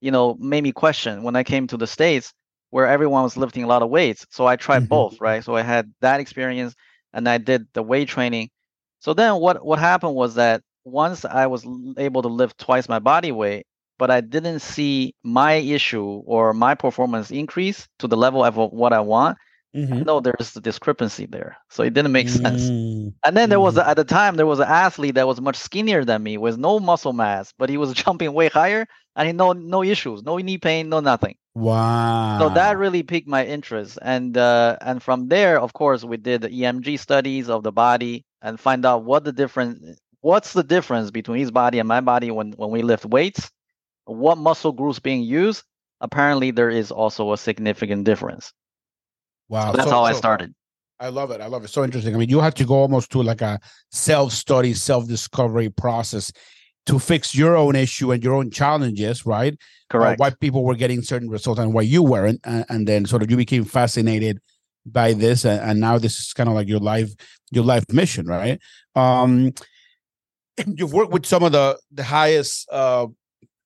you 0.00 0.10
know, 0.10 0.34
made 0.40 0.64
me 0.64 0.72
question 0.72 1.22
when 1.22 1.36
I 1.36 1.44
came 1.44 1.66
to 1.68 1.76
the 1.76 1.86
states 1.86 2.32
where 2.70 2.86
everyone 2.86 3.22
was 3.22 3.36
lifting 3.36 3.64
a 3.64 3.66
lot 3.66 3.82
of 3.82 3.90
weights. 3.90 4.26
So 4.30 4.46
I 4.46 4.56
tried 4.56 4.80
mm-hmm. 4.80 4.88
both, 4.88 5.20
right? 5.20 5.44
So 5.44 5.54
I 5.54 5.62
had 5.62 5.92
that 6.00 6.20
experience 6.20 6.74
and 7.12 7.28
I 7.28 7.38
did 7.38 7.66
the 7.74 7.82
weight 7.82 8.08
training. 8.08 8.50
So 9.00 9.14
then 9.14 9.36
what 9.36 9.64
what 9.64 9.78
happened 9.78 10.14
was 10.14 10.34
that 10.36 10.62
once 10.84 11.24
I 11.24 11.46
was 11.46 11.66
able 11.98 12.22
to 12.22 12.28
lift 12.28 12.58
twice 12.58 12.88
my 12.88 12.98
body 12.98 13.30
weight, 13.32 13.66
but 13.98 14.10
I 14.10 14.20
didn't 14.20 14.60
see 14.60 15.14
my 15.22 15.54
issue 15.54 16.22
or 16.26 16.52
my 16.52 16.74
performance 16.74 17.30
increase 17.30 17.86
to 17.98 18.08
the 18.08 18.16
level 18.16 18.44
of 18.44 18.56
what 18.56 18.92
I 18.92 19.00
want. 19.00 19.38
Mm-hmm. 19.74 19.92
I 19.94 20.00
know 20.00 20.20
there's 20.20 20.54
a 20.54 20.60
discrepancy 20.60 21.26
there, 21.26 21.56
so 21.70 21.82
it 21.82 21.94
didn't 21.94 22.12
make 22.12 22.28
sense. 22.28 22.62
Mm-hmm. 22.62 23.08
And 23.24 23.36
then 23.36 23.48
there 23.48 23.60
was 23.60 23.76
mm-hmm. 23.76 23.88
at 23.88 23.96
the 23.96 24.04
time 24.04 24.36
there 24.36 24.46
was 24.46 24.58
an 24.58 24.68
athlete 24.68 25.14
that 25.14 25.26
was 25.26 25.40
much 25.40 25.56
skinnier 25.56 26.04
than 26.04 26.22
me 26.22 26.36
with 26.36 26.58
no 26.58 26.78
muscle 26.78 27.14
mass, 27.14 27.54
but 27.58 27.70
he 27.70 27.78
was 27.78 27.92
jumping 28.04 28.32
way 28.34 28.48
higher 28.48 28.86
and 29.16 29.26
he 29.26 29.32
no 29.32 29.52
no 29.52 29.82
issues, 29.82 30.22
no 30.22 30.36
knee 30.36 30.58
pain, 30.58 30.88
no 30.88 31.00
nothing. 31.00 31.36
Wow. 31.54 32.38
So 32.38 32.48
that 32.50 32.78
really 32.78 33.02
piqued 33.02 33.28
my 33.28 33.44
interest. 33.44 33.98
And 34.02 34.36
uh, 34.36 34.76
and 34.80 35.02
from 35.02 35.28
there, 35.28 35.60
of 35.60 35.72
course, 35.72 36.04
we 36.04 36.16
did 36.16 36.42
the 36.42 36.48
EMG 36.48 36.98
studies 36.98 37.48
of 37.48 37.62
the 37.62 37.72
body 37.72 38.24
and 38.40 38.58
find 38.58 38.84
out 38.84 39.04
what 39.04 39.24
the 39.24 39.32
difference 39.32 39.98
what's 40.20 40.52
the 40.52 40.62
difference 40.62 41.10
between 41.10 41.40
his 41.40 41.50
body 41.50 41.78
and 41.78 41.88
my 41.88 42.00
body 42.00 42.30
when, 42.30 42.52
when 42.52 42.70
we 42.70 42.82
lift 42.82 43.04
weights, 43.04 43.50
what 44.04 44.38
muscle 44.38 44.72
groups 44.72 44.98
being 44.98 45.22
used. 45.22 45.64
Apparently 46.00 46.50
there 46.50 46.70
is 46.70 46.90
also 46.90 47.32
a 47.32 47.38
significant 47.38 48.04
difference. 48.04 48.52
Wow. 49.52 49.72
So 49.72 49.76
that's 49.76 49.88
so, 49.90 49.96
how 49.96 50.04
so, 50.04 50.04
I 50.04 50.12
started. 50.14 50.54
I 50.98 51.08
love 51.08 51.30
it. 51.30 51.42
I 51.42 51.46
love 51.46 51.62
it. 51.62 51.68
So 51.68 51.84
interesting. 51.84 52.14
I 52.14 52.18
mean, 52.18 52.30
you 52.30 52.40
had 52.40 52.56
to 52.56 52.64
go 52.64 52.76
almost 52.76 53.10
to 53.10 53.22
like 53.22 53.42
a 53.42 53.60
self-study, 53.90 54.72
self-discovery 54.72 55.68
process 55.68 56.32
to 56.86 56.98
fix 56.98 57.34
your 57.34 57.54
own 57.54 57.76
issue 57.76 58.12
and 58.12 58.24
your 58.24 58.34
own 58.34 58.50
challenges, 58.50 59.26
right? 59.26 59.54
Correct. 59.90 60.18
Uh, 60.18 60.24
why 60.24 60.30
people 60.30 60.64
were 60.64 60.74
getting 60.74 61.02
certain 61.02 61.28
results 61.28 61.60
and 61.60 61.74
why 61.74 61.82
you 61.82 62.02
weren't, 62.02 62.40
and, 62.44 62.64
and 62.70 62.88
then 62.88 63.04
sort 63.04 63.22
of 63.22 63.30
you 63.30 63.36
became 63.36 63.64
fascinated 63.64 64.40
by 64.86 65.12
this, 65.12 65.44
and, 65.44 65.60
and 65.60 65.80
now 65.80 65.98
this 65.98 66.18
is 66.18 66.32
kind 66.32 66.48
of 66.48 66.54
like 66.54 66.66
your 66.66 66.80
life, 66.80 67.10
your 67.50 67.64
life 67.64 67.84
mission, 67.92 68.26
right? 68.26 68.58
Um, 68.96 69.52
you've 70.66 70.94
worked 70.94 71.12
with 71.12 71.26
some 71.26 71.42
of 71.42 71.52
the 71.52 71.78
the 71.92 72.02
highest 72.02 72.68
uh, 72.72 73.06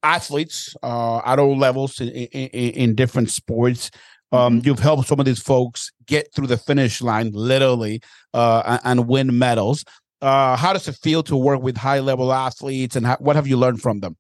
athletes 0.03 0.75
uh, 0.83 1.21
at 1.25 1.39
all 1.39 1.57
levels 1.57 2.01
in, 2.01 2.09
in, 2.09 2.71
in 2.71 2.95
different 2.97 3.31
sports. 3.31 3.91
Um, 4.33 4.59
mm-hmm. 4.59 4.67
You've 4.67 4.81
helped 4.81 5.09
some 5.09 5.21
of 5.21 5.27
these 5.27 5.41
folks 5.41 5.93
get 6.07 6.33
through 6.35 6.49
the 6.49 6.57
finish 6.57 7.01
line, 7.01 7.31
literally, 7.33 8.03
uh, 8.35 8.79
and, 8.85 9.07
win 9.07 9.39
medals 9.39 9.85
uh, 10.23 10.57
how 10.57 10.73
does 10.73 10.89
it 10.89 10.97
feel 10.97 11.23
to 11.23 11.37
work 11.37 11.63
with 11.63 11.77
high 11.77 12.01
level 12.01 12.33
athletes 12.33 12.97
and 12.97 13.07
how, 13.07 13.17
what 13.17 13.37
have 13.37 13.47
you 13.47 13.57
learned 13.57 13.81
from 13.81 14.01
them 14.01 14.17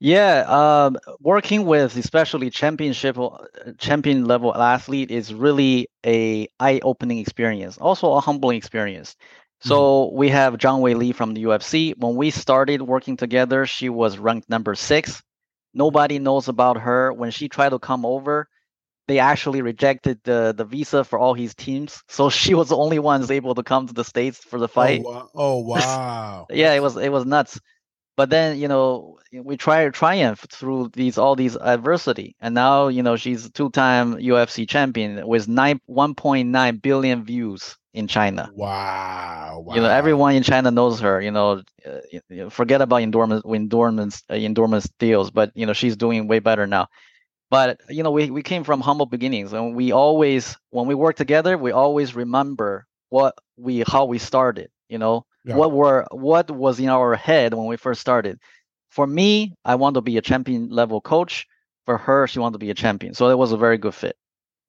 yeah 0.00 0.44
um, 0.48 0.96
working 1.20 1.64
with 1.64 1.96
especially 1.96 2.50
championship 2.50 3.18
uh, 3.18 3.28
champion 3.78 4.24
level 4.24 4.54
athlete 4.54 5.10
is 5.10 5.32
really 5.32 5.88
a 6.04 6.48
eye-opening 6.60 7.18
experience 7.18 7.78
also 7.78 8.12
a 8.12 8.20
humbling 8.20 8.56
experience 8.56 9.16
so 9.60 10.06
mm-hmm. 10.06 10.16
we 10.18 10.28
have 10.28 10.54
Zhang 10.58 10.80
Weili 10.80 11.14
from 11.14 11.32
the 11.32 11.44
UFC. 11.44 11.94
When 11.96 12.14
we 12.14 12.30
started 12.30 12.82
working 12.82 13.16
together, 13.16 13.64
she 13.64 13.88
was 13.88 14.18
ranked 14.18 14.50
number 14.50 14.74
six. 14.74 15.22
Nobody 15.72 16.18
knows 16.18 16.46
about 16.46 16.76
her. 16.76 17.10
When 17.10 17.30
she 17.30 17.48
tried 17.48 17.70
to 17.70 17.78
come 17.78 18.04
over, 18.04 18.50
they 19.06 19.18
actually 19.18 19.62
rejected 19.62 20.20
the 20.24 20.54
the 20.56 20.64
visa 20.64 21.04
for 21.04 21.18
all 21.18 21.34
his 21.34 21.54
teams. 21.54 22.02
So 22.08 22.30
she 22.30 22.54
was 22.54 22.68
the 22.68 22.76
only 22.76 22.98
ones 22.98 23.30
able 23.30 23.54
to 23.54 23.62
come 23.62 23.86
to 23.86 23.94
the 23.94 24.04
states 24.04 24.38
for 24.44 24.58
the 24.58 24.68
fight. 24.68 25.02
Oh, 25.02 25.28
wow. 25.28 25.30
Oh, 25.34 25.58
wow. 25.74 26.48
yeah, 26.50 26.72
it 26.74 26.80
was 26.82 26.96
it 26.96 27.10
was 27.10 27.24
nuts. 27.26 27.60
But 28.16 28.30
then 28.30 28.58
you 28.58 28.68
know 28.68 29.18
we 29.32 29.56
try 29.56 29.84
to 29.84 29.90
triumph 29.90 30.46
through 30.50 30.90
these 30.92 31.18
all 31.18 31.34
these 31.36 31.56
adversity, 31.56 32.36
and 32.40 32.54
now 32.54 32.88
you 32.88 33.02
know 33.02 33.16
she's 33.16 33.50
two 33.50 33.70
time 33.70 34.18
UFC 34.20 34.66
champion 34.66 35.26
with 35.26 35.48
nine 35.48 35.80
one 35.86 36.14
point 36.14 36.48
nine 36.48 36.76
billion 36.78 37.24
views 37.24 37.76
in 37.94 38.06
China. 38.08 38.50
Wow, 38.50 39.60
wow. 39.60 39.62
You 39.68 39.80
know 39.80 39.88
everyone 39.88 40.34
in 40.34 40.42
China 40.42 40.70
knows 40.70 41.00
her. 41.00 41.20
You 41.20 41.30
know, 41.30 41.62
uh, 41.86 42.00
you 42.28 42.50
forget 42.50 42.80
about 42.80 43.02
endorments 43.02 43.44
endorments 43.46 44.22
uh, 44.30 44.34
endorments 44.34 44.88
deals, 44.98 45.30
but 45.30 45.50
you 45.54 45.66
know 45.66 45.72
she's 45.72 45.96
doing 45.96 46.26
way 46.28 46.38
better 46.40 46.66
now 46.66 46.88
but 47.50 47.80
you 47.88 48.02
know 48.02 48.10
we, 48.10 48.30
we 48.30 48.42
came 48.42 48.64
from 48.64 48.80
humble 48.80 49.06
beginnings 49.06 49.52
and 49.52 49.74
we 49.74 49.92
always 49.92 50.56
when 50.70 50.86
we 50.86 50.94
work 50.94 51.16
together 51.16 51.56
we 51.56 51.72
always 51.72 52.14
remember 52.14 52.86
what 53.10 53.34
we 53.56 53.84
how 53.86 54.04
we 54.04 54.18
started 54.18 54.68
you 54.88 54.98
know? 54.98 55.24
Yeah. 55.44 55.54
what 55.54 55.72
were 55.72 56.06
what 56.10 56.50
was 56.50 56.80
in 56.80 56.88
our 56.88 57.14
head 57.14 57.54
when 57.54 57.66
we 57.66 57.76
first 57.76 58.00
started. 58.00 58.40
For 58.90 59.06
me 59.06 59.54
i 59.64 59.74
want 59.74 59.94
to 59.94 60.00
be 60.00 60.16
a 60.16 60.22
champion 60.22 60.68
level 60.70 61.00
coach. 61.00 61.46
For 61.84 61.98
her 61.98 62.26
she 62.26 62.40
wanted 62.40 62.54
to 62.54 62.58
be 62.58 62.70
a 62.70 62.74
champion. 62.74 63.14
So 63.14 63.28
it 63.30 63.38
was 63.38 63.52
a 63.52 63.56
very 63.56 63.78
good 63.78 63.94
fit. 63.94 64.16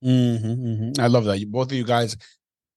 Mm-hmm, 0.03 0.47
mm-hmm. 0.47 1.01
i 1.01 1.07
love 1.07 1.25
that. 1.25 1.43
Both 1.49 1.71
of 1.71 1.77
you 1.77 1.83
guys 1.83 2.15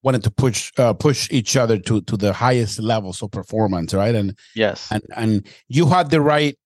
wanted 0.02 0.24
to 0.24 0.30
push 0.30 0.72
uh, 0.78 0.94
push 0.94 1.28
each 1.30 1.56
other 1.56 1.78
to 1.78 2.00
to 2.02 2.16
the 2.16 2.32
highest 2.32 2.80
levels 2.80 3.22
of 3.22 3.30
performance 3.30 3.92
right? 3.92 4.14
And 4.14 4.38
yes. 4.54 4.88
and 4.90 5.02
and 5.14 5.46
you 5.68 5.86
had 5.86 6.10
the 6.10 6.22
right 6.22 6.56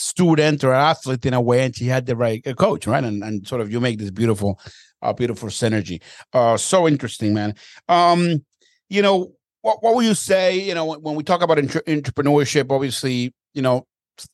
student 0.00 0.64
or 0.64 0.72
athlete 0.72 1.26
in 1.26 1.34
a 1.34 1.40
way, 1.40 1.64
and 1.64 1.76
she 1.76 1.84
had 1.84 2.06
the 2.06 2.16
right 2.16 2.44
uh, 2.46 2.54
coach, 2.54 2.86
right? 2.86 3.04
And 3.04 3.22
and 3.22 3.46
sort 3.46 3.60
of 3.60 3.70
you 3.70 3.80
make 3.80 3.98
this 3.98 4.10
beautiful, 4.10 4.58
uh, 5.02 5.12
beautiful 5.12 5.48
synergy. 5.50 6.02
Uh, 6.32 6.56
so 6.56 6.88
interesting, 6.88 7.34
man. 7.34 7.54
Um, 7.88 8.44
you 8.88 9.02
know, 9.02 9.32
what 9.60 9.82
what 9.82 9.94
will 9.94 10.02
you 10.02 10.14
say? 10.14 10.58
You 10.58 10.74
know, 10.74 10.86
when, 10.86 11.02
when 11.02 11.14
we 11.16 11.22
talk 11.22 11.42
about 11.42 11.58
entre- 11.58 11.82
entrepreneurship, 11.82 12.72
obviously, 12.72 13.34
you 13.52 13.62
know, 13.62 13.86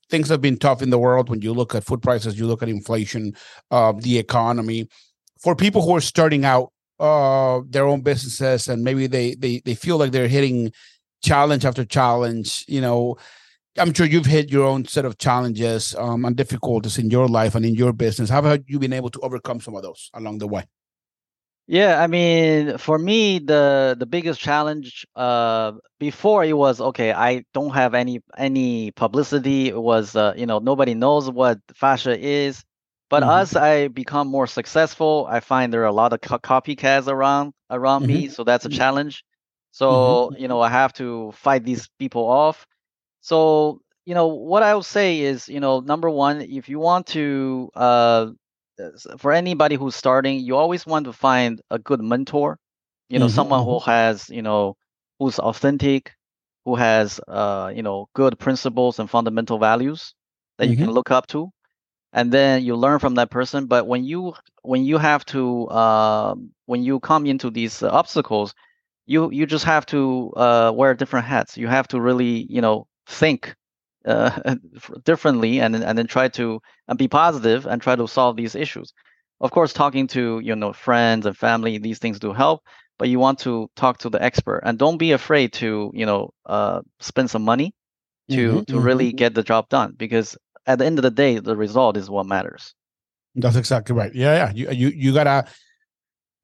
things 0.08 0.28
have 0.28 0.40
been 0.40 0.56
tough 0.56 0.82
in 0.82 0.90
the 0.90 0.98
world. 0.98 1.28
When 1.28 1.42
you 1.42 1.52
look 1.52 1.74
at 1.74 1.84
food 1.84 2.00
prices, 2.00 2.38
you 2.38 2.46
look 2.46 2.62
at 2.62 2.68
inflation, 2.68 3.34
uh, 3.70 3.92
the 3.98 4.18
economy. 4.18 4.88
For 5.42 5.54
people 5.56 5.82
who 5.82 5.94
are 5.96 6.00
starting 6.00 6.44
out 6.44 6.72
uh, 7.00 7.60
their 7.68 7.86
own 7.86 8.02
businesses, 8.02 8.68
and 8.68 8.84
maybe 8.84 9.08
they 9.08 9.34
they 9.34 9.62
they 9.64 9.74
feel 9.74 9.98
like 9.98 10.12
they're 10.12 10.28
hitting 10.28 10.72
challenge 11.24 11.64
after 11.64 11.84
challenge, 11.84 12.64
you 12.68 12.80
know 12.80 13.16
I'm 13.78 13.92
sure 13.92 14.06
you've 14.06 14.26
hit 14.26 14.50
your 14.50 14.66
own 14.66 14.86
set 14.86 15.04
of 15.04 15.18
challenges 15.18 15.94
um, 15.96 16.24
and 16.24 16.36
difficulties 16.36 16.98
in 16.98 17.10
your 17.10 17.28
life 17.28 17.54
and 17.54 17.64
in 17.64 17.74
your 17.74 17.92
business. 17.92 18.30
How 18.30 18.42
have 18.42 18.64
you 18.66 18.78
been 18.78 18.92
able 18.92 19.10
to 19.10 19.20
overcome 19.20 19.60
some 19.60 19.74
of 19.74 19.82
those 19.82 20.10
along 20.14 20.38
the 20.38 20.46
way? 20.46 20.64
Yeah, 21.68 22.00
I 22.00 22.06
mean, 22.06 22.78
for 22.78 22.96
me, 22.96 23.40
the 23.40 23.96
the 23.98 24.06
biggest 24.06 24.40
challenge 24.40 25.04
uh, 25.16 25.72
before 25.98 26.44
it 26.44 26.56
was 26.56 26.80
okay. 26.80 27.12
I 27.12 27.44
don't 27.54 27.74
have 27.74 27.92
any 27.94 28.20
any 28.38 28.92
publicity. 28.92 29.68
It 29.68 29.82
was 29.82 30.14
uh, 30.14 30.34
you 30.36 30.46
know 30.46 30.60
nobody 30.60 30.94
knows 30.94 31.28
what 31.28 31.58
fascia 31.74 32.16
is. 32.16 32.62
But 33.08 33.22
mm-hmm. 33.22 33.40
as 33.40 33.56
I 33.56 33.88
become 33.88 34.28
more 34.28 34.46
successful, 34.46 35.26
I 35.28 35.40
find 35.40 35.72
there 35.72 35.82
are 35.82 35.86
a 35.86 35.92
lot 35.92 36.12
of 36.12 36.20
co- 36.20 36.38
copycats 36.38 37.08
around 37.08 37.52
around 37.68 38.02
mm-hmm. 38.02 38.12
me. 38.12 38.28
So 38.28 38.44
that's 38.44 38.64
a 38.64 38.68
mm-hmm. 38.68 38.78
challenge. 38.78 39.24
So 39.72 39.90
mm-hmm. 39.90 40.42
you 40.42 40.46
know 40.46 40.60
I 40.60 40.68
have 40.68 40.92
to 40.94 41.32
fight 41.32 41.64
these 41.64 41.88
people 41.98 42.26
off. 42.26 42.64
So, 43.26 43.80
you 44.04 44.14
know, 44.14 44.28
what 44.28 44.62
I 44.62 44.72
will 44.72 44.84
say 44.84 45.18
is, 45.18 45.48
you 45.48 45.58
know, 45.58 45.80
number 45.80 46.08
one, 46.08 46.42
if 46.42 46.68
you 46.68 46.78
want 46.78 47.08
to, 47.08 47.70
uh, 47.74 48.26
for 49.18 49.32
anybody 49.32 49.74
who's 49.74 49.96
starting, 49.96 50.38
you 50.38 50.54
always 50.54 50.86
want 50.86 51.06
to 51.06 51.12
find 51.12 51.60
a 51.72 51.80
good 51.80 52.00
mentor, 52.00 52.56
you 53.08 53.18
know, 53.18 53.26
mm-hmm. 53.26 53.34
someone 53.34 53.64
who 53.64 53.80
mm-hmm. 53.80 53.90
has, 53.90 54.30
you 54.30 54.42
know, 54.42 54.76
who's 55.18 55.40
authentic, 55.40 56.12
who 56.64 56.76
has, 56.76 57.18
uh, 57.26 57.72
you 57.74 57.82
know, 57.82 58.08
good 58.14 58.38
principles 58.38 59.00
and 59.00 59.10
fundamental 59.10 59.58
values 59.58 60.14
that 60.58 60.66
mm-hmm. 60.66 60.70
you 60.70 60.76
can 60.76 60.86
mm-hmm. 60.86 60.94
look 60.94 61.10
up 61.10 61.26
to 61.26 61.50
and 62.12 62.30
then 62.30 62.62
you 62.62 62.76
learn 62.76 63.00
from 63.00 63.16
that 63.16 63.30
person 63.30 63.66
but 63.66 63.88
when 63.88 64.04
you 64.04 64.34
when 64.62 64.84
you 64.84 64.98
have 64.98 65.24
to 65.24 65.66
uh, 65.66 66.32
when 66.66 66.84
you 66.84 67.00
come 67.00 67.26
into 67.26 67.50
these 67.50 67.82
uh, 67.82 67.88
obstacles 67.90 68.54
you 69.04 69.32
you 69.32 69.46
just 69.46 69.64
have 69.64 69.84
to 69.84 70.32
uh, 70.36 70.70
wear 70.72 70.94
different 70.94 71.26
hats 71.26 71.56
you 71.56 71.66
have 71.66 71.88
to 71.88 72.00
really 72.00 72.46
you 72.48 72.60
know 72.60 72.86
think 73.06 73.54
uh, 74.04 74.54
differently 75.04 75.60
and 75.60 75.74
and 75.76 75.98
then 75.98 76.06
try 76.06 76.28
to 76.28 76.60
be 76.96 77.08
positive 77.08 77.66
and 77.66 77.82
try 77.82 77.96
to 77.96 78.08
solve 78.08 78.36
these 78.36 78.54
issues. 78.54 78.92
Of 79.40 79.50
course, 79.50 79.72
talking 79.72 80.06
to 80.08 80.40
you 80.42 80.56
know 80.56 80.72
friends 80.72 81.26
and 81.26 81.36
family, 81.36 81.78
these 81.78 81.98
things 81.98 82.18
do 82.18 82.32
help. 82.32 82.62
But 82.98 83.10
you 83.10 83.18
want 83.18 83.38
to 83.40 83.68
talk 83.76 83.98
to 83.98 84.08
the 84.08 84.22
expert 84.22 84.62
and 84.64 84.78
don't 84.78 84.96
be 84.96 85.12
afraid 85.12 85.52
to 85.54 85.90
you 85.94 86.06
know 86.06 86.30
uh, 86.46 86.80
spend 87.00 87.30
some 87.30 87.42
money 87.42 87.74
to 88.30 88.36
mm-hmm, 88.36 88.58
to 88.60 88.72
mm-hmm. 88.72 88.82
really 88.82 89.12
get 89.12 89.34
the 89.34 89.42
job 89.42 89.68
done 89.68 89.94
because 89.96 90.36
at 90.66 90.78
the 90.78 90.86
end 90.86 90.98
of 90.98 91.02
the 91.02 91.10
day, 91.10 91.38
the 91.38 91.56
result 91.56 91.96
is 91.96 92.10
what 92.10 92.26
matters. 92.26 92.74
That's 93.34 93.56
exactly 93.56 93.94
right. 93.94 94.14
Yeah, 94.14 94.34
yeah. 94.34 94.52
You 94.54 94.70
you 94.70 94.88
you 94.88 95.12
gotta 95.12 95.46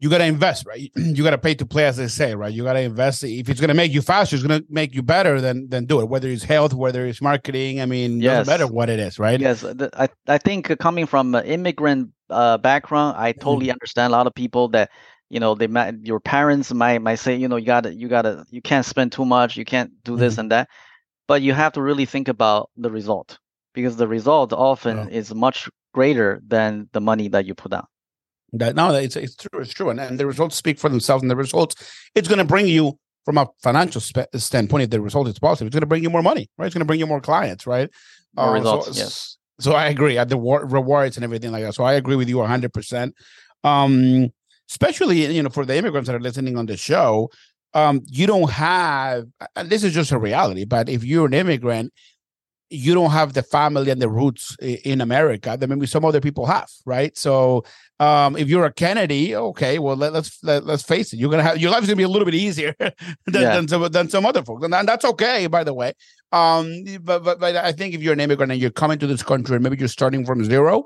you 0.02 0.10
got 0.10 0.18
to 0.18 0.24
invest, 0.24 0.66
right? 0.66 0.90
You 1.12 1.22
got 1.22 1.30
to 1.30 1.38
pay 1.38 1.54
to 1.54 1.64
play, 1.64 1.84
as 1.84 1.96
they 1.96 2.08
say, 2.08 2.34
right? 2.34 2.52
You 2.52 2.64
got 2.64 2.72
to 2.72 2.80
invest. 2.80 3.22
If 3.22 3.48
it's 3.48 3.60
going 3.60 3.68
to 3.68 3.74
make 3.74 3.92
you 3.92 4.02
faster, 4.02 4.34
it's 4.34 4.44
going 4.44 4.60
to 4.60 4.66
make 4.68 4.94
you 4.94 5.02
better. 5.02 5.40
Then 5.40 5.68
then 5.68 5.86
do 5.86 6.00
it. 6.00 6.08
Whether 6.08 6.28
it's 6.28 6.42
health, 6.42 6.74
whether 6.74 7.06
it's 7.06 7.22
marketing. 7.22 7.80
I 7.80 7.86
mean, 7.86 8.20
yes. 8.20 8.46
doesn't 8.46 8.52
matter 8.52 8.66
what 8.66 8.90
it 8.90 8.98
is, 8.98 9.20
right? 9.20 9.38
Yes, 9.38 9.64
I 9.64 10.08
I 10.26 10.38
think 10.38 10.76
coming 10.80 11.06
from 11.06 11.34
an 11.36 11.44
immigrant 11.44 12.10
uh, 12.30 12.58
background, 12.58 13.16
I 13.16 13.30
totally 13.32 13.68
mm. 13.68 13.72
understand 13.72 14.12
a 14.12 14.16
lot 14.16 14.26
of 14.26 14.34
people 14.34 14.68
that 14.70 14.90
you 15.30 15.38
know 15.38 15.54
they 15.54 15.68
might 15.68 15.94
your 16.02 16.18
parents 16.18 16.72
might 16.72 17.00
might 17.00 17.20
say 17.20 17.36
you 17.36 17.46
know 17.46 17.56
you 17.56 17.66
got 17.66 17.84
to 17.84 17.94
you 17.94 18.08
got 18.08 18.22
to 18.22 18.44
you 18.50 18.60
can't 18.60 18.84
spend 18.84 19.12
too 19.12 19.24
much, 19.24 19.56
you 19.56 19.64
can't 19.64 19.92
do 20.02 20.16
this 20.16 20.34
mm. 20.34 20.38
and 20.38 20.50
that, 20.50 20.68
but 21.28 21.42
you 21.42 21.52
have 21.52 21.72
to 21.74 21.82
really 21.82 22.06
think 22.06 22.26
about 22.26 22.70
the 22.76 22.90
result 22.90 23.38
because 23.72 23.96
the 23.96 24.08
result 24.08 24.52
often 24.52 24.98
oh. 24.98 25.08
is 25.10 25.32
much 25.32 25.68
greater 25.94 26.40
than 26.46 26.88
the 26.92 27.00
money 27.00 27.28
that 27.28 27.46
you 27.46 27.54
put 27.54 27.72
out. 27.72 27.88
That 28.54 28.76
no, 28.76 28.94
it's 28.94 29.16
it's 29.16 29.36
true, 29.36 29.60
it's 29.60 29.72
true, 29.72 29.90
and, 29.90 29.98
and 29.98 30.20
the 30.20 30.26
results 30.26 30.56
speak 30.56 30.78
for 30.78 30.90
themselves. 30.90 31.22
And 31.22 31.30
the 31.30 31.36
results, 31.36 31.74
it's 32.14 32.28
going 32.28 32.38
to 32.38 32.44
bring 32.44 32.66
you 32.66 32.98
from 33.24 33.38
a 33.38 33.48
financial 33.62 34.00
standpoint. 34.00 34.84
If 34.84 34.90
the 34.90 35.00
result 35.00 35.28
is 35.28 35.38
positive, 35.38 35.68
it's 35.68 35.74
going 35.74 35.80
to 35.80 35.86
bring 35.86 36.02
you 36.02 36.10
more 36.10 36.22
money, 36.22 36.50
right? 36.58 36.66
It's 36.66 36.74
going 36.74 36.80
to 36.80 36.86
bring 36.86 37.00
you 37.00 37.06
more 37.06 37.20
clients, 37.20 37.66
right? 37.66 37.88
More 38.34 38.48
uh, 38.48 38.52
results, 38.52 38.86
so, 38.88 38.92
yes. 38.92 39.36
So 39.60 39.72
I 39.72 39.86
agree 39.86 40.18
at 40.18 40.28
the 40.28 40.36
war- 40.36 40.66
rewards 40.66 41.16
and 41.16 41.24
everything 41.24 41.52
like 41.52 41.62
that. 41.62 41.74
So 41.74 41.84
I 41.84 41.94
agree 41.94 42.16
with 42.16 42.28
you 42.28 42.42
hundred 42.42 42.72
percent. 42.72 43.14
Um, 43.64 44.30
especially 44.68 45.24
you 45.34 45.42
know 45.42 45.50
for 45.50 45.64
the 45.64 45.76
immigrants 45.76 46.08
that 46.08 46.16
are 46.16 46.20
listening 46.20 46.58
on 46.58 46.66
the 46.66 46.76
show, 46.76 47.30
um, 47.74 48.02
you 48.06 48.26
don't 48.26 48.50
have. 48.50 49.26
And 49.56 49.70
this 49.70 49.84
is 49.84 49.94
just 49.94 50.12
a 50.12 50.18
reality. 50.18 50.64
But 50.64 50.88
if 50.88 51.04
you're 51.04 51.26
an 51.26 51.34
immigrant, 51.34 51.92
you 52.72 52.94
don't 52.94 53.10
have 53.10 53.34
the 53.34 53.42
family 53.42 53.90
and 53.90 54.00
the 54.00 54.08
roots 54.08 54.56
in 54.60 55.00
America 55.00 55.56
that 55.58 55.68
maybe 55.68 55.86
some 55.86 56.04
other 56.04 56.20
people 56.20 56.46
have, 56.46 56.70
right? 56.86 57.16
So 57.16 57.64
um, 58.00 58.36
if 58.36 58.48
you're 58.48 58.64
a 58.64 58.72
Kennedy, 58.72 59.36
okay, 59.36 59.78
well 59.78 59.94
let, 59.94 60.14
us 60.14 60.38
let, 60.42 60.64
let's 60.64 60.82
face 60.82 61.12
it, 61.12 61.18
you're 61.18 61.30
gonna 61.30 61.42
have 61.42 61.58
your 61.58 61.70
life's 61.70 61.86
gonna 61.86 61.96
be 61.96 62.02
a 62.02 62.08
little 62.08 62.24
bit 62.24 62.34
easier 62.34 62.74
than, 62.78 62.94
yeah. 63.26 63.54
than 63.54 63.68
some 63.68 63.92
than 63.92 64.08
some 64.08 64.24
other 64.24 64.42
folks, 64.42 64.64
and, 64.64 64.74
and 64.74 64.88
that's 64.88 65.04
okay, 65.04 65.46
by 65.46 65.62
the 65.62 65.74
way. 65.74 65.92
Um, 66.32 66.84
but, 67.02 67.22
but 67.22 67.38
but 67.38 67.56
I 67.56 67.72
think 67.72 67.94
if 67.94 68.02
you're 68.02 68.14
an 68.14 68.20
immigrant 68.20 68.52
and 68.52 68.60
you're 68.60 68.70
coming 68.70 68.98
to 68.98 69.06
this 69.06 69.22
country 69.22 69.54
and 69.54 69.62
maybe 69.62 69.76
you're 69.76 69.88
starting 69.88 70.24
from 70.24 70.44
zero, 70.44 70.84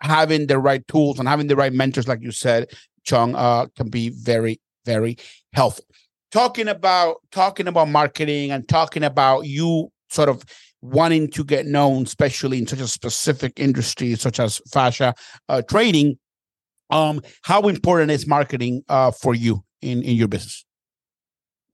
having 0.00 0.46
the 0.46 0.58
right 0.58 0.86
tools 0.88 1.18
and 1.18 1.28
having 1.28 1.46
the 1.46 1.56
right 1.56 1.72
mentors, 1.72 2.08
like 2.08 2.22
you 2.22 2.32
said, 2.32 2.70
Chong, 3.04 3.34
uh, 3.34 3.66
can 3.76 3.90
be 3.90 4.08
very 4.08 4.60
very 4.86 5.18
helpful. 5.52 5.84
Talking 6.30 6.68
about 6.68 7.16
talking 7.30 7.68
about 7.68 7.88
marketing 7.88 8.50
and 8.50 8.66
talking 8.66 9.04
about 9.04 9.42
you 9.42 9.92
sort 10.08 10.28
of 10.28 10.44
wanting 10.82 11.30
to 11.30 11.44
get 11.44 11.66
known, 11.66 12.02
especially 12.02 12.58
in 12.58 12.66
such 12.66 12.80
a 12.80 12.88
specific 12.88 13.52
industry 13.56 14.14
such 14.16 14.40
as 14.40 14.60
fascia 14.70 15.14
uh, 15.48 15.62
trading, 15.62 16.18
um, 16.90 17.22
how 17.42 17.62
important 17.68 18.10
is 18.10 18.26
marketing 18.26 18.82
uh, 18.88 19.10
for 19.10 19.34
you 19.34 19.64
in 19.80 20.02
in 20.02 20.16
your 20.16 20.28
business? 20.28 20.64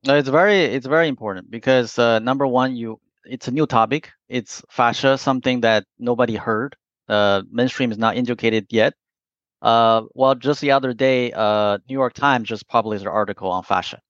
No, 0.06 0.16
It's 0.16 0.28
very 0.28 0.60
it's 0.62 0.86
very 0.86 1.08
important 1.08 1.50
because 1.50 1.98
uh, 1.98 2.20
number 2.20 2.46
one, 2.46 2.76
you 2.76 3.00
it's 3.24 3.48
a 3.48 3.50
new 3.50 3.66
topic. 3.66 4.10
It's 4.28 4.62
fascia, 4.70 5.18
something 5.18 5.60
that 5.62 5.84
nobody 5.98 6.36
heard. 6.36 6.76
Uh, 7.08 7.42
mainstream 7.50 7.90
is 7.90 7.98
not 7.98 8.16
educated 8.16 8.66
yet. 8.70 8.94
Uh, 9.60 10.02
well, 10.14 10.34
just 10.34 10.60
the 10.60 10.70
other 10.70 10.92
day, 10.92 11.32
uh, 11.32 11.78
New 11.88 11.94
York 11.94 12.14
Times 12.14 12.48
just 12.48 12.68
published 12.68 13.02
an 13.02 13.08
article 13.08 13.50
on 13.50 13.64
fascia. 13.64 14.00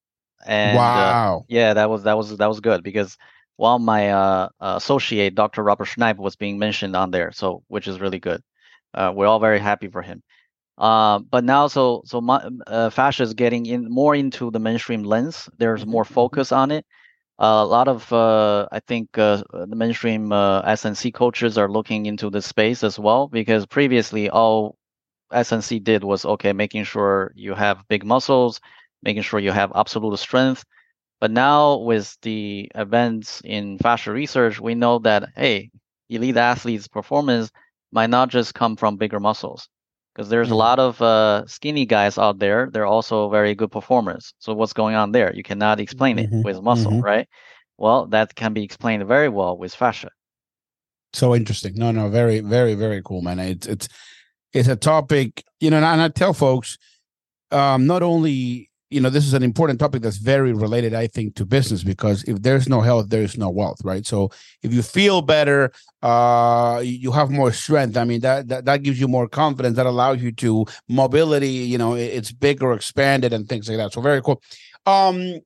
And 0.46 0.76
uh, 0.76 0.80
wow, 0.80 1.44
yeah, 1.48 1.74
that 1.74 1.88
was 1.88 2.02
that 2.02 2.16
was 2.16 2.36
that 2.36 2.48
was 2.48 2.60
good 2.60 2.82
because 2.82 3.16
while 3.58 3.80
my 3.80 4.10
uh, 4.10 4.48
associate, 4.60 5.34
Dr. 5.34 5.64
Robert 5.64 5.86
Schleip, 5.86 6.16
was 6.16 6.36
being 6.36 6.58
mentioned 6.58 6.94
on 6.94 7.10
there, 7.10 7.32
so 7.32 7.64
which 7.66 7.88
is 7.88 8.00
really 8.00 8.20
good. 8.20 8.40
Uh, 8.94 9.12
we're 9.14 9.26
all 9.26 9.40
very 9.40 9.58
happy 9.58 9.88
for 9.88 10.00
him. 10.00 10.22
Uh, 10.78 11.18
but 11.18 11.42
now, 11.42 11.66
so 11.66 12.02
so 12.06 12.20
my, 12.20 12.48
uh, 12.68 12.88
fascia 12.88 13.24
is 13.24 13.34
getting 13.34 13.66
in 13.66 13.90
more 13.90 14.14
into 14.14 14.52
the 14.52 14.60
mainstream 14.60 15.02
lens. 15.02 15.48
There's 15.58 15.84
more 15.84 16.04
mm-hmm. 16.04 16.14
focus 16.14 16.52
on 16.52 16.70
it. 16.70 16.86
Uh, 17.40 17.62
a 17.62 17.66
lot 17.66 17.88
of 17.88 18.12
uh, 18.12 18.68
I 18.70 18.78
think 18.78 19.10
the 19.12 19.44
mainstream 19.68 20.32
S&C 20.32 21.10
coaches 21.10 21.58
are 21.58 21.68
looking 21.68 22.06
into 22.06 22.30
this 22.30 22.46
space 22.46 22.84
as 22.84 22.96
well 22.96 23.26
because 23.26 23.66
previously 23.66 24.30
all 24.30 24.76
S&C 25.32 25.80
did 25.80 26.04
was 26.04 26.24
okay, 26.24 26.52
making 26.52 26.84
sure 26.84 27.32
you 27.34 27.54
have 27.54 27.86
big 27.88 28.04
muscles, 28.04 28.60
making 29.02 29.22
sure 29.22 29.40
you 29.40 29.50
have 29.50 29.72
absolute 29.74 30.16
strength. 30.18 30.64
But 31.20 31.30
now 31.30 31.78
with 31.78 32.16
the 32.22 32.70
events 32.74 33.42
in 33.44 33.78
fascia 33.78 34.12
research, 34.12 34.60
we 34.60 34.74
know 34.74 34.98
that 35.00 35.30
hey, 35.36 35.70
elite 36.08 36.36
athletes' 36.36 36.88
performance 36.88 37.50
might 37.92 38.10
not 38.10 38.28
just 38.28 38.54
come 38.54 38.76
from 38.76 38.96
bigger 38.96 39.18
muscles, 39.18 39.68
because 40.14 40.28
there's 40.28 40.48
mm-hmm. 40.48 40.54
a 40.54 40.56
lot 40.56 40.78
of 40.78 41.02
uh, 41.02 41.46
skinny 41.46 41.86
guys 41.86 42.18
out 42.18 42.38
there. 42.38 42.68
They're 42.72 42.86
also 42.86 43.28
very 43.30 43.54
good 43.54 43.72
performers. 43.72 44.32
So 44.38 44.54
what's 44.54 44.72
going 44.72 44.94
on 44.94 45.12
there? 45.12 45.34
You 45.34 45.42
cannot 45.42 45.80
explain 45.80 46.18
mm-hmm. 46.18 46.38
it 46.38 46.44
with 46.44 46.62
muscle, 46.62 46.92
mm-hmm. 46.92 47.00
right? 47.04 47.28
Well, 47.78 48.06
that 48.06 48.34
can 48.34 48.52
be 48.52 48.62
explained 48.62 49.06
very 49.06 49.28
well 49.28 49.56
with 49.56 49.74
fascia. 49.74 50.10
So 51.12 51.34
interesting. 51.34 51.74
No, 51.76 51.90
no, 51.90 52.08
very, 52.08 52.40
very, 52.40 52.74
very 52.74 53.00
cool, 53.04 53.22
man. 53.22 53.38
It's 53.38 53.66
it's 53.66 53.88
it's 54.52 54.68
a 54.68 54.76
topic, 54.76 55.44
you 55.60 55.70
know, 55.70 55.78
and 55.78 56.00
I 56.00 56.08
tell 56.08 56.34
folks, 56.34 56.78
um, 57.50 57.86
not 57.86 58.02
only 58.02 58.67
you 58.90 59.00
know, 59.00 59.10
this 59.10 59.26
is 59.26 59.34
an 59.34 59.42
important 59.42 59.78
topic 59.78 60.02
that's 60.02 60.16
very 60.16 60.52
related, 60.52 60.94
I 60.94 61.08
think, 61.08 61.34
to 61.36 61.44
business 61.44 61.82
because 61.82 62.24
if 62.24 62.40
there's 62.40 62.68
no 62.68 62.80
health, 62.80 63.10
there 63.10 63.22
is 63.22 63.36
no 63.36 63.50
wealth, 63.50 63.80
right? 63.84 64.06
So 64.06 64.30
if 64.62 64.72
you 64.72 64.82
feel 64.82 65.20
better, 65.20 65.72
uh, 66.02 66.80
you 66.82 67.12
have 67.12 67.30
more 67.30 67.52
strength. 67.52 67.98
I 67.98 68.04
mean, 68.04 68.20
that, 68.20 68.48
that 68.48 68.64
that 68.64 68.82
gives 68.82 68.98
you 68.98 69.06
more 69.06 69.28
confidence. 69.28 69.76
That 69.76 69.86
allows 69.86 70.22
you 70.22 70.32
to 70.32 70.64
mobility. 70.88 71.48
You 71.48 71.76
know, 71.76 71.94
it's 71.94 72.32
bigger, 72.32 72.72
expanded, 72.72 73.32
and 73.34 73.46
things 73.46 73.68
like 73.68 73.76
that. 73.76 73.92
So 73.92 74.00
very 74.00 74.22
cool. 74.22 74.42
Um, 74.86 75.40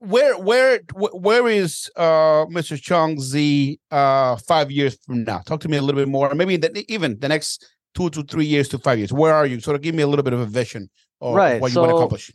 where 0.00 0.36
where 0.38 0.80
where 0.94 1.48
is 1.48 1.90
uh 1.96 2.46
Mr. 2.46 2.80
Chong 2.80 3.16
Xie 3.16 3.78
uh 3.90 4.36
five 4.36 4.70
years 4.70 4.98
from 5.06 5.24
now? 5.24 5.38
Talk 5.38 5.60
to 5.60 5.68
me 5.68 5.78
a 5.78 5.82
little 5.82 6.00
bit 6.00 6.08
more. 6.08 6.34
Maybe 6.34 6.56
the, 6.58 6.84
even 6.92 7.18
the 7.20 7.28
next 7.28 7.66
two 7.94 8.10
to 8.10 8.22
three 8.22 8.46
years 8.46 8.68
to 8.68 8.78
five 8.78 8.98
years. 8.98 9.12
Where 9.12 9.34
are 9.34 9.46
you? 9.46 9.60
Sort 9.60 9.76
of 9.76 9.82
give 9.82 9.94
me 9.94 10.02
a 10.02 10.06
little 10.06 10.22
bit 10.22 10.34
of 10.34 10.40
a 10.40 10.46
vision 10.46 10.90
of 11.22 11.34
right. 11.34 11.60
what 11.60 11.68
you 11.68 11.74
so, 11.74 11.80
want 11.80 11.90
to 11.90 11.96
accomplish 11.96 12.30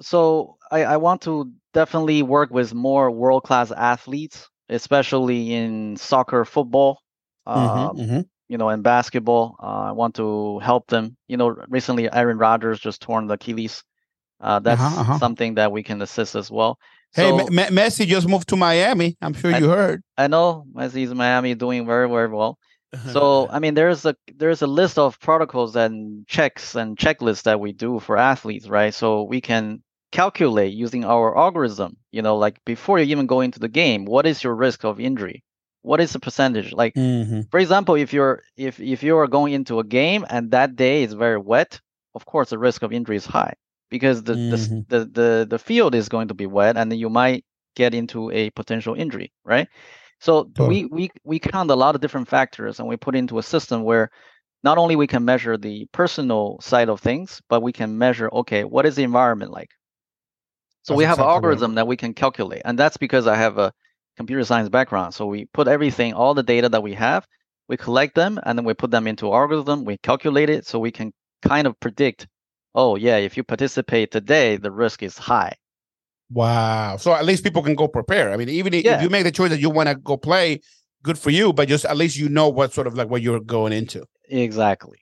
so 0.00 0.56
I, 0.70 0.84
I 0.84 0.96
want 0.96 1.22
to 1.22 1.50
definitely 1.74 2.22
work 2.22 2.50
with 2.50 2.74
more 2.74 3.10
world 3.10 3.44
class 3.44 3.70
athletes, 3.70 4.48
especially 4.68 5.54
in 5.54 5.96
soccer, 5.96 6.44
football, 6.44 7.00
mm-hmm, 7.46 7.78
um, 7.78 7.96
mm-hmm. 7.96 8.20
you 8.48 8.58
know, 8.58 8.68
and 8.68 8.82
basketball. 8.82 9.56
Uh, 9.62 9.88
I 9.88 9.92
want 9.92 10.14
to 10.16 10.58
help 10.60 10.88
them. 10.88 11.16
You 11.26 11.36
know, 11.36 11.56
recently 11.68 12.10
Aaron 12.12 12.38
Rodgers 12.38 12.80
just 12.80 13.02
torn 13.02 13.26
the 13.26 13.34
Achilles. 13.34 13.82
Uh, 14.40 14.60
that's 14.60 14.80
uh-huh, 14.80 15.00
uh-huh. 15.00 15.18
something 15.18 15.54
that 15.54 15.72
we 15.72 15.82
can 15.82 16.00
assist 16.00 16.36
as 16.36 16.50
well. 16.50 16.78
Hey, 17.12 17.30
so, 17.30 17.38
M- 17.46 17.74
Messi 17.74 18.06
just 18.06 18.28
moved 18.28 18.48
to 18.48 18.56
Miami. 18.56 19.16
I'm 19.20 19.32
sure 19.32 19.52
I, 19.52 19.58
you 19.58 19.68
heard. 19.68 20.02
I 20.16 20.28
know 20.28 20.64
Messi's 20.72 21.10
in 21.10 21.16
Miami 21.16 21.54
doing 21.54 21.86
very, 21.86 22.08
very 22.08 22.28
well. 22.28 22.58
so 23.12 23.48
I 23.50 23.58
mean, 23.58 23.74
there's 23.74 24.06
a 24.06 24.16
there's 24.36 24.62
a 24.62 24.66
list 24.66 24.98
of 24.98 25.20
protocols 25.20 25.76
and 25.76 26.26
checks 26.26 26.74
and 26.74 26.96
checklists 26.96 27.42
that 27.42 27.60
we 27.60 27.72
do 27.72 27.98
for 27.98 28.16
athletes, 28.16 28.68
right? 28.68 28.94
So 28.94 29.24
we 29.24 29.40
can 29.40 29.82
calculate 30.10 30.72
using 30.72 31.04
our 31.04 31.36
algorithm 31.36 31.96
you 32.12 32.22
know 32.22 32.36
like 32.36 32.58
before 32.64 32.98
you 32.98 33.04
even 33.06 33.26
go 33.26 33.40
into 33.40 33.58
the 33.58 33.68
game 33.68 34.04
what 34.04 34.26
is 34.26 34.42
your 34.42 34.54
risk 34.54 34.84
of 34.84 34.98
injury 34.98 35.44
what 35.82 36.00
is 36.00 36.12
the 36.12 36.18
percentage 36.18 36.72
like 36.72 36.94
mm-hmm. 36.94 37.42
for 37.50 37.60
example 37.60 37.94
if 37.94 38.12
you're 38.12 38.42
if 38.56 38.80
if 38.80 39.02
you 39.02 39.16
are 39.16 39.26
going 39.26 39.52
into 39.52 39.78
a 39.80 39.84
game 39.84 40.24
and 40.30 40.50
that 40.50 40.76
day 40.76 41.02
is 41.02 41.12
very 41.12 41.38
wet 41.38 41.80
of 42.14 42.24
course 42.24 42.50
the 42.50 42.58
risk 42.58 42.82
of 42.82 42.92
injury 42.92 43.16
is 43.16 43.26
high 43.26 43.52
because 43.90 44.22
the 44.22 44.34
mm-hmm. 44.34 44.80
the, 44.88 44.98
the, 44.98 45.04
the 45.04 45.46
the 45.50 45.58
field 45.58 45.94
is 45.94 46.08
going 46.08 46.28
to 46.28 46.34
be 46.34 46.46
wet 46.46 46.76
and 46.76 46.90
then 46.90 46.98
you 46.98 47.10
might 47.10 47.44
get 47.76 47.94
into 47.94 48.30
a 48.30 48.50
potential 48.50 48.94
injury 48.94 49.30
right 49.44 49.68
so 50.20 50.50
oh. 50.58 50.66
we 50.66 50.86
we 50.86 51.10
we 51.24 51.38
count 51.38 51.70
a 51.70 51.76
lot 51.76 51.94
of 51.94 52.00
different 52.00 52.28
factors 52.28 52.78
and 52.78 52.88
we 52.88 52.96
put 52.96 53.14
into 53.14 53.38
a 53.38 53.42
system 53.42 53.82
where 53.82 54.10
not 54.64 54.78
only 54.78 54.96
we 54.96 55.06
can 55.06 55.24
measure 55.24 55.56
the 55.56 55.86
personal 55.92 56.58
side 56.60 56.88
of 56.88 57.00
things 57.00 57.40
but 57.48 57.62
we 57.62 57.72
can 57.72 57.98
measure 57.98 58.28
okay 58.32 58.64
what 58.64 58.86
is 58.86 58.96
the 58.96 59.04
environment 59.04 59.52
like 59.52 59.70
so 60.82 60.94
that's 60.94 60.98
we 60.98 61.04
have 61.04 61.18
an 61.18 61.24
algorithm 61.24 61.74
that 61.74 61.86
we 61.86 61.96
can 61.96 62.14
calculate, 62.14 62.62
and 62.64 62.78
that's 62.78 62.96
because 62.96 63.26
I 63.26 63.36
have 63.36 63.58
a 63.58 63.72
computer 64.16 64.44
science 64.44 64.68
background. 64.68 65.14
So 65.14 65.26
we 65.26 65.46
put 65.46 65.68
everything, 65.68 66.12
all 66.14 66.34
the 66.34 66.42
data 66.42 66.68
that 66.68 66.82
we 66.82 66.94
have, 66.94 67.26
we 67.68 67.76
collect 67.76 68.14
them, 68.14 68.40
and 68.44 68.58
then 68.58 68.64
we 68.64 68.74
put 68.74 68.90
them 68.90 69.06
into 69.06 69.32
algorithm. 69.32 69.84
We 69.84 69.98
calculate 69.98 70.50
it, 70.50 70.66
so 70.66 70.78
we 70.78 70.90
can 70.90 71.12
kind 71.42 71.66
of 71.66 71.78
predict. 71.80 72.26
Oh 72.74 72.96
yeah, 72.96 73.16
if 73.16 73.36
you 73.36 73.44
participate 73.44 74.10
today, 74.10 74.56
the 74.56 74.70
risk 74.70 75.02
is 75.02 75.18
high. 75.18 75.54
Wow. 76.30 76.96
So 76.98 77.14
at 77.14 77.24
least 77.24 77.44
people 77.44 77.62
can 77.62 77.74
go 77.74 77.88
prepare. 77.88 78.32
I 78.32 78.36
mean, 78.36 78.48
even 78.48 78.72
yeah. 78.74 78.96
if 78.96 79.02
you 79.02 79.08
make 79.08 79.24
the 79.24 79.32
choice 79.32 79.50
that 79.50 79.60
you 79.60 79.70
want 79.70 79.88
to 79.88 79.94
go 79.94 80.16
play, 80.16 80.60
good 81.02 81.18
for 81.18 81.30
you. 81.30 81.52
But 81.52 81.68
just 81.68 81.84
at 81.84 81.96
least 81.96 82.16
you 82.16 82.28
know 82.28 82.48
what 82.48 82.72
sort 82.74 82.86
of 82.86 82.94
like 82.94 83.08
what 83.08 83.22
you're 83.22 83.40
going 83.40 83.72
into. 83.72 84.04
Exactly. 84.28 84.98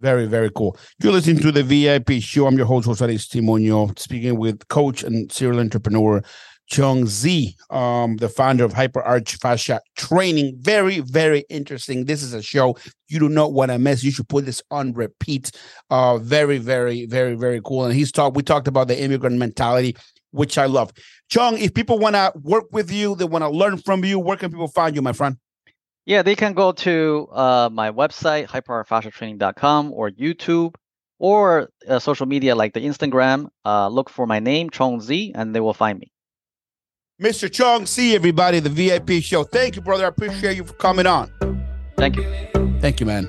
Very, 0.00 0.26
very 0.26 0.50
cool. 0.50 0.78
You're 1.02 1.12
listening 1.12 1.40
to 1.40 1.52
the 1.52 1.62
VIP 1.62 2.22
show. 2.22 2.46
I'm 2.46 2.56
your 2.56 2.66
host, 2.66 2.86
Jose 2.86 3.04
Aristimuño, 3.04 3.98
speaking 3.98 4.38
with 4.38 4.66
coach 4.68 5.02
and 5.02 5.30
serial 5.30 5.60
entrepreneur 5.60 6.22
Chong 6.70 7.02
Xie, 7.02 7.54
um, 7.74 8.16
the 8.16 8.28
founder 8.28 8.64
of 8.64 8.72
Hyper 8.72 9.02
Arch 9.02 9.36
Fascia 9.36 9.80
Training. 9.96 10.56
Very, 10.60 11.00
very 11.00 11.44
interesting. 11.50 12.04
This 12.04 12.22
is 12.22 12.32
a 12.32 12.40
show 12.40 12.78
you 13.08 13.18
do 13.18 13.28
not 13.28 13.52
want 13.52 13.72
to 13.72 13.78
miss. 13.78 14.04
You 14.04 14.12
should 14.12 14.28
put 14.28 14.46
this 14.46 14.62
on 14.70 14.92
repeat. 14.94 15.50
Uh, 15.90 16.16
very, 16.18 16.58
very, 16.58 17.06
very, 17.06 17.34
very 17.34 17.60
cool. 17.62 17.84
And 17.84 17.92
he's 17.92 18.12
talked. 18.12 18.36
We 18.36 18.42
talked 18.42 18.68
about 18.68 18.88
the 18.88 18.98
immigrant 18.98 19.36
mentality, 19.36 19.96
which 20.30 20.56
I 20.56 20.66
love. 20.66 20.92
Chong, 21.28 21.58
if 21.58 21.74
people 21.74 21.98
want 21.98 22.14
to 22.14 22.32
work 22.40 22.66
with 22.70 22.90
you, 22.90 23.16
they 23.16 23.24
want 23.24 23.42
to 23.42 23.50
learn 23.50 23.76
from 23.78 24.04
you. 24.04 24.18
Where 24.18 24.36
can 24.36 24.50
people 24.50 24.68
find 24.68 24.94
you, 24.94 25.02
my 25.02 25.12
friend? 25.12 25.36
Yeah, 26.06 26.22
they 26.22 26.34
can 26.34 26.54
go 26.54 26.72
to 26.72 27.28
uh, 27.30 27.68
my 27.72 27.90
website, 27.90 28.46
hyperfasciatraining.com, 28.46 29.92
or 29.92 30.10
YouTube, 30.10 30.74
or 31.18 31.70
uh, 31.88 31.98
social 31.98 32.26
media 32.26 32.54
like 32.54 32.72
the 32.72 32.80
Instagram. 32.80 33.48
Uh, 33.64 33.88
look 33.88 34.10
for 34.10 34.26
my 34.26 34.40
name, 34.40 34.70
Chong 34.70 35.00
Xie, 35.00 35.32
and 35.34 35.54
they 35.54 35.60
will 35.60 35.74
find 35.74 35.98
me. 35.98 36.10
Mr. 37.20 37.52
Chong 37.52 37.84
Xie, 37.84 38.14
everybody, 38.14 38.60
the 38.60 38.70
VIP 38.70 39.22
show. 39.22 39.44
Thank 39.44 39.76
you, 39.76 39.82
brother. 39.82 40.06
I 40.06 40.08
appreciate 40.08 40.56
you 40.56 40.64
for 40.64 40.72
coming 40.72 41.06
on. 41.06 41.30
Thank 41.96 42.16
you. 42.16 42.24
Thank 42.80 42.98
you, 42.98 43.06
man. 43.06 43.26